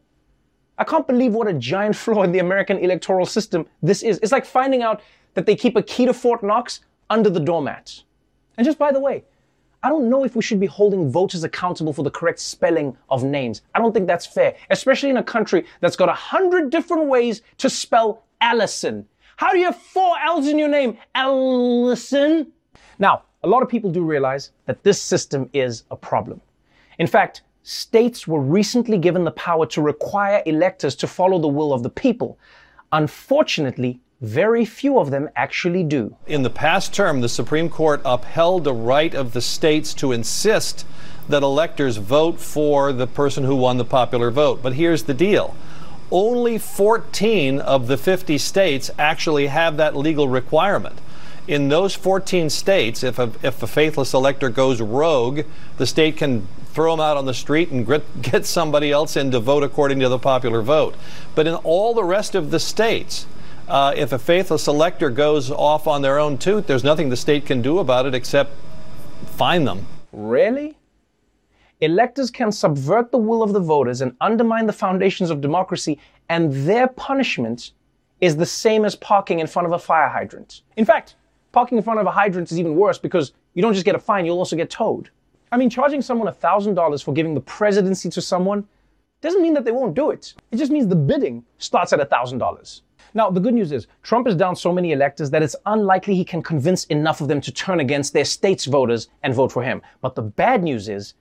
I 0.77 0.83
can't 0.83 1.07
believe 1.07 1.33
what 1.33 1.47
a 1.47 1.53
giant 1.53 1.95
flaw 2.03 2.23
in 2.23 2.31
the 2.31 2.39
American 2.39 2.77
electoral 2.77 3.25
system 3.25 3.65
this 3.81 4.03
is. 4.03 4.19
It's 4.21 4.31
like 4.31 4.45
finding 4.45 4.83
out 4.83 5.01
that 5.33 5.45
they 5.45 5.55
keep 5.55 5.75
a 5.75 5.83
key 5.83 6.05
to 6.05 6.13
Fort 6.13 6.43
Knox 6.43 6.81
under 7.09 7.29
the 7.29 7.39
doormats. 7.39 8.03
And 8.57 8.65
just 8.65 8.77
by 8.77 8.91
the 8.91 8.99
way, 8.99 9.23
I 9.81 9.89
don't 9.89 10.09
know 10.09 10.23
if 10.23 10.35
we 10.35 10.41
should 10.41 10.61
be 10.61 10.65
holding 10.65 11.11
voters 11.11 11.43
accountable 11.43 11.91
for 11.91 12.03
the 12.03 12.11
correct 12.11 12.39
spelling 12.39 12.95
of 13.09 13.23
names. 13.23 13.61
I 13.75 13.79
don't 13.79 13.93
think 13.93 14.07
that's 14.07 14.25
fair, 14.25 14.55
especially 14.69 15.09
in 15.09 15.17
a 15.17 15.23
country 15.23 15.65
that's 15.81 15.97
got 15.97 16.07
a 16.07 16.13
hundred 16.13 16.69
different 16.69 17.07
ways 17.07 17.41
to 17.57 17.69
spell 17.69 18.23
Allison. 18.39 19.05
How 19.35 19.51
do 19.51 19.57
you 19.57 19.65
have 19.65 19.77
four 19.77 20.15
L's 20.23 20.47
in 20.47 20.59
your 20.59 20.69
name? 20.69 20.97
Ellison. 21.15 22.51
Now, 22.99 23.23
a 23.43 23.47
lot 23.47 23.63
of 23.63 23.69
people 23.69 23.91
do 23.91 24.03
realize 24.03 24.51
that 24.65 24.83
this 24.83 25.01
system 25.01 25.49
is 25.53 25.83
a 25.91 25.95
problem. 25.95 26.41
In 26.99 27.07
fact, 27.07 27.41
states 27.63 28.27
were 28.27 28.39
recently 28.39 28.97
given 28.97 29.23
the 29.23 29.31
power 29.31 29.65
to 29.67 29.81
require 29.81 30.43
electors 30.45 30.95
to 30.95 31.07
follow 31.07 31.39
the 31.39 31.47
will 31.47 31.73
of 31.73 31.83
the 31.83 31.89
people. 31.89 32.37
Unfortunately, 32.91 33.99
very 34.21 34.63
few 34.63 34.99
of 34.99 35.11
them 35.11 35.29
actually 35.35 35.83
do. 35.83 36.15
In 36.27 36.43
the 36.43 36.49
past 36.49 36.93
term, 36.93 37.19
the 37.19 37.27
Supreme 37.27 37.69
Court 37.69 38.01
upheld 38.05 38.63
the 38.63 38.73
right 38.73 39.13
of 39.13 39.33
the 39.33 39.41
states 39.41 39.93
to 39.95 40.11
insist 40.11 40.85
that 41.27 41.43
electors 41.43 41.97
vote 41.97 42.39
for 42.39 42.93
the 42.93 43.07
person 43.07 43.43
who 43.43 43.55
won 43.55 43.77
the 43.77 43.85
popular 43.85 44.31
vote. 44.31 44.61
But 44.61 44.73
here's 44.73 45.03
the 45.03 45.13
deal 45.13 45.55
only 46.13 46.59
14 46.59 47.59
of 47.59 47.87
the 47.87 47.97
50 47.97 48.37
states 48.37 48.91
actually 48.99 49.47
have 49.47 49.77
that 49.77 49.97
legal 49.97 50.29
requirement. 50.29 50.99
In 51.47 51.67
those 51.67 51.95
14 51.95 52.49
states, 52.49 53.03
if 53.03 53.19
a, 53.19 53.31
if 53.41 53.61
a 53.61 53.67
faithless 53.67 54.13
elector 54.13 54.49
goes 54.49 54.79
rogue, 54.79 55.41
the 55.77 55.87
state 55.87 56.15
can 56.15 56.47
throw 56.67 56.93
him 56.93 56.99
out 56.99 57.17
on 57.17 57.25
the 57.25 57.33
street 57.33 57.71
and 57.71 57.85
get 58.21 58.45
somebody 58.45 58.91
else 58.91 59.17
in 59.17 59.31
to 59.31 59.39
vote 59.39 59.63
according 59.63 59.99
to 59.99 60.07
the 60.07 60.19
popular 60.19 60.61
vote. 60.61 60.95
But 61.35 61.47
in 61.47 61.55
all 61.55 61.93
the 61.93 62.03
rest 62.03 62.35
of 62.35 62.51
the 62.51 62.59
states, 62.59 63.25
uh, 63.67 63.93
if 63.97 64.13
a 64.13 64.19
faithless 64.19 64.67
elector 64.67 65.09
goes 65.09 65.49
off 65.49 65.87
on 65.87 66.03
their 66.03 66.19
own 66.19 66.37
toot, 66.37 66.67
there's 66.67 66.83
nothing 66.83 67.09
the 67.09 67.17
state 67.17 67.45
can 67.45 67.61
do 67.61 67.79
about 67.79 68.05
it 68.05 68.13
except 68.13 68.51
fine 69.25 69.65
them. 69.65 69.87
Really? 70.11 70.75
Electors 71.83 72.31
can 72.31 72.49
subvert 72.49 73.11
the 73.11 73.17
will 73.17 73.43
of 73.43 73.51
the 73.51 73.59
voters 73.59 73.99
and 73.99 74.15
undermine 74.21 74.65
the 74.65 74.71
foundations 74.71 75.29
of 75.29 75.41
democracy, 75.41 75.99
and 76.29 76.53
their 76.65 76.87
punishment 76.87 77.71
is 78.21 78.37
the 78.37 78.45
same 78.45 78.85
as 78.85 78.95
parking 78.95 79.39
in 79.39 79.47
front 79.47 79.65
of 79.65 79.73
a 79.73 79.79
fire 79.79 80.07
hydrant. 80.07 80.61
In 80.77 80.85
fact, 80.85 81.15
parking 81.51 81.77
in 81.77 81.83
front 81.83 81.99
of 81.99 82.05
a 82.05 82.11
hydrant 82.11 82.49
is 82.53 82.57
even 82.57 82.77
worse 82.77 82.97
because 82.97 83.33
you 83.53 83.61
don't 83.61 83.73
just 83.73 83.83
get 83.85 83.95
a 83.95 83.99
fine, 83.99 84.25
you'll 84.25 84.37
also 84.37 84.55
get 84.55 84.69
towed. 84.69 85.09
I 85.51 85.57
mean, 85.57 85.69
charging 85.69 86.01
someone 86.01 86.33
$1,000 86.33 87.03
for 87.03 87.13
giving 87.13 87.33
the 87.33 87.41
presidency 87.41 88.09
to 88.11 88.21
someone 88.21 88.65
doesn't 89.19 89.41
mean 89.41 89.53
that 89.53 89.65
they 89.65 89.71
won't 89.71 89.93
do 89.93 90.09
it. 90.09 90.35
It 90.51 90.57
just 90.57 90.71
means 90.71 90.87
the 90.87 90.95
bidding 90.95 91.43
starts 91.57 91.91
at 91.91 91.99
$1,000. 91.99 92.81
Now, 93.13 93.29
the 93.29 93.41
good 93.41 93.53
news 93.53 93.73
is 93.73 93.87
Trump 94.03 94.29
is 94.29 94.37
down 94.37 94.55
so 94.55 94.71
many 94.71 94.93
electors 94.93 95.29
that 95.31 95.43
it's 95.43 95.57
unlikely 95.65 96.15
he 96.15 96.23
can 96.23 96.41
convince 96.41 96.85
enough 96.85 97.19
of 97.19 97.27
them 97.27 97.41
to 97.41 97.51
turn 97.51 97.81
against 97.81 98.13
their 98.13 98.23
state's 98.23 98.63
voters 98.63 99.09
and 99.21 99.33
vote 99.33 99.51
for 99.51 99.63
him. 99.63 99.81
But 99.99 100.15
the 100.15 100.21
bad 100.21 100.63
news 100.63 100.87
is 100.87 101.13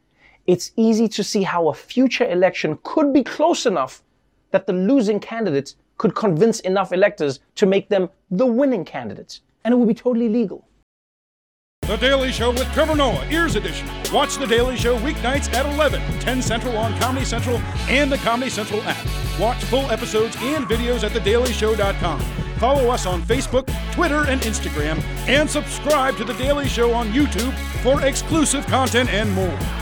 it's 0.47 0.73
easy 0.77 1.09
to 1.09 1.25
see 1.25 1.43
how 1.43 1.69
a 1.69 1.75
future 1.75 2.29
election 2.29 2.79
could 2.83 3.13
be 3.13 3.23
close 3.23 3.67
enough 3.67 4.03
that 4.51 4.67
the 4.67 4.73
losing 4.73 5.21
candidate 5.21 5.75
could 5.99 6.15
convince 6.15 6.61
enough 6.61 6.93
electors 6.93 7.41
to 7.55 7.67
make 7.67 7.89
them 7.89 8.11
the 8.31 8.47
winning 8.47 8.85
candidates. 8.85 9.41
And 9.65 9.73
it 9.73 9.77
would 9.77 9.89
be 9.89 9.95
totally 9.95 10.29
legal. 10.29 10.67
The 11.83 11.97
Daily 11.97 12.31
Show 12.31 12.51
with 12.51 12.73
Trevor 12.73 12.95
Noah, 12.95 13.27
Ears 13.29 13.57
Edition. 13.57 13.89
Watch 14.13 14.37
The 14.37 14.47
Daily 14.47 14.77
Show 14.77 14.99
weeknights 14.99 15.53
at 15.53 15.67
11, 15.67 16.01
10 16.21 16.41
Central 16.41 16.77
on 16.79 16.97
Comedy 16.99 17.25
Central 17.25 17.59
and 17.89 18.11
the 18.11 18.19
Comedy 18.19 18.51
Central 18.51 18.81
app. 18.83 19.05
Watch 19.39 19.63
full 19.65 19.91
episodes 19.91 20.37
and 20.41 20.65
videos 20.67 21.03
at 21.03 21.11
thedailyshow.com. 21.13 22.21
Follow 22.59 22.89
us 22.89 23.07
on 23.07 23.21
Facebook, 23.23 23.69
Twitter, 23.93 24.25
and 24.29 24.41
Instagram, 24.43 25.03
and 25.27 25.51
subscribe 25.51 26.17
to 26.17 26.25
The 26.25 26.35
Daily 26.35 26.69
Show 26.69 26.93
on 26.95 27.09
YouTube 27.09 27.53
for 27.83 28.05
exclusive 28.07 28.65
content 28.67 29.11
and 29.11 29.33
more. 29.33 29.82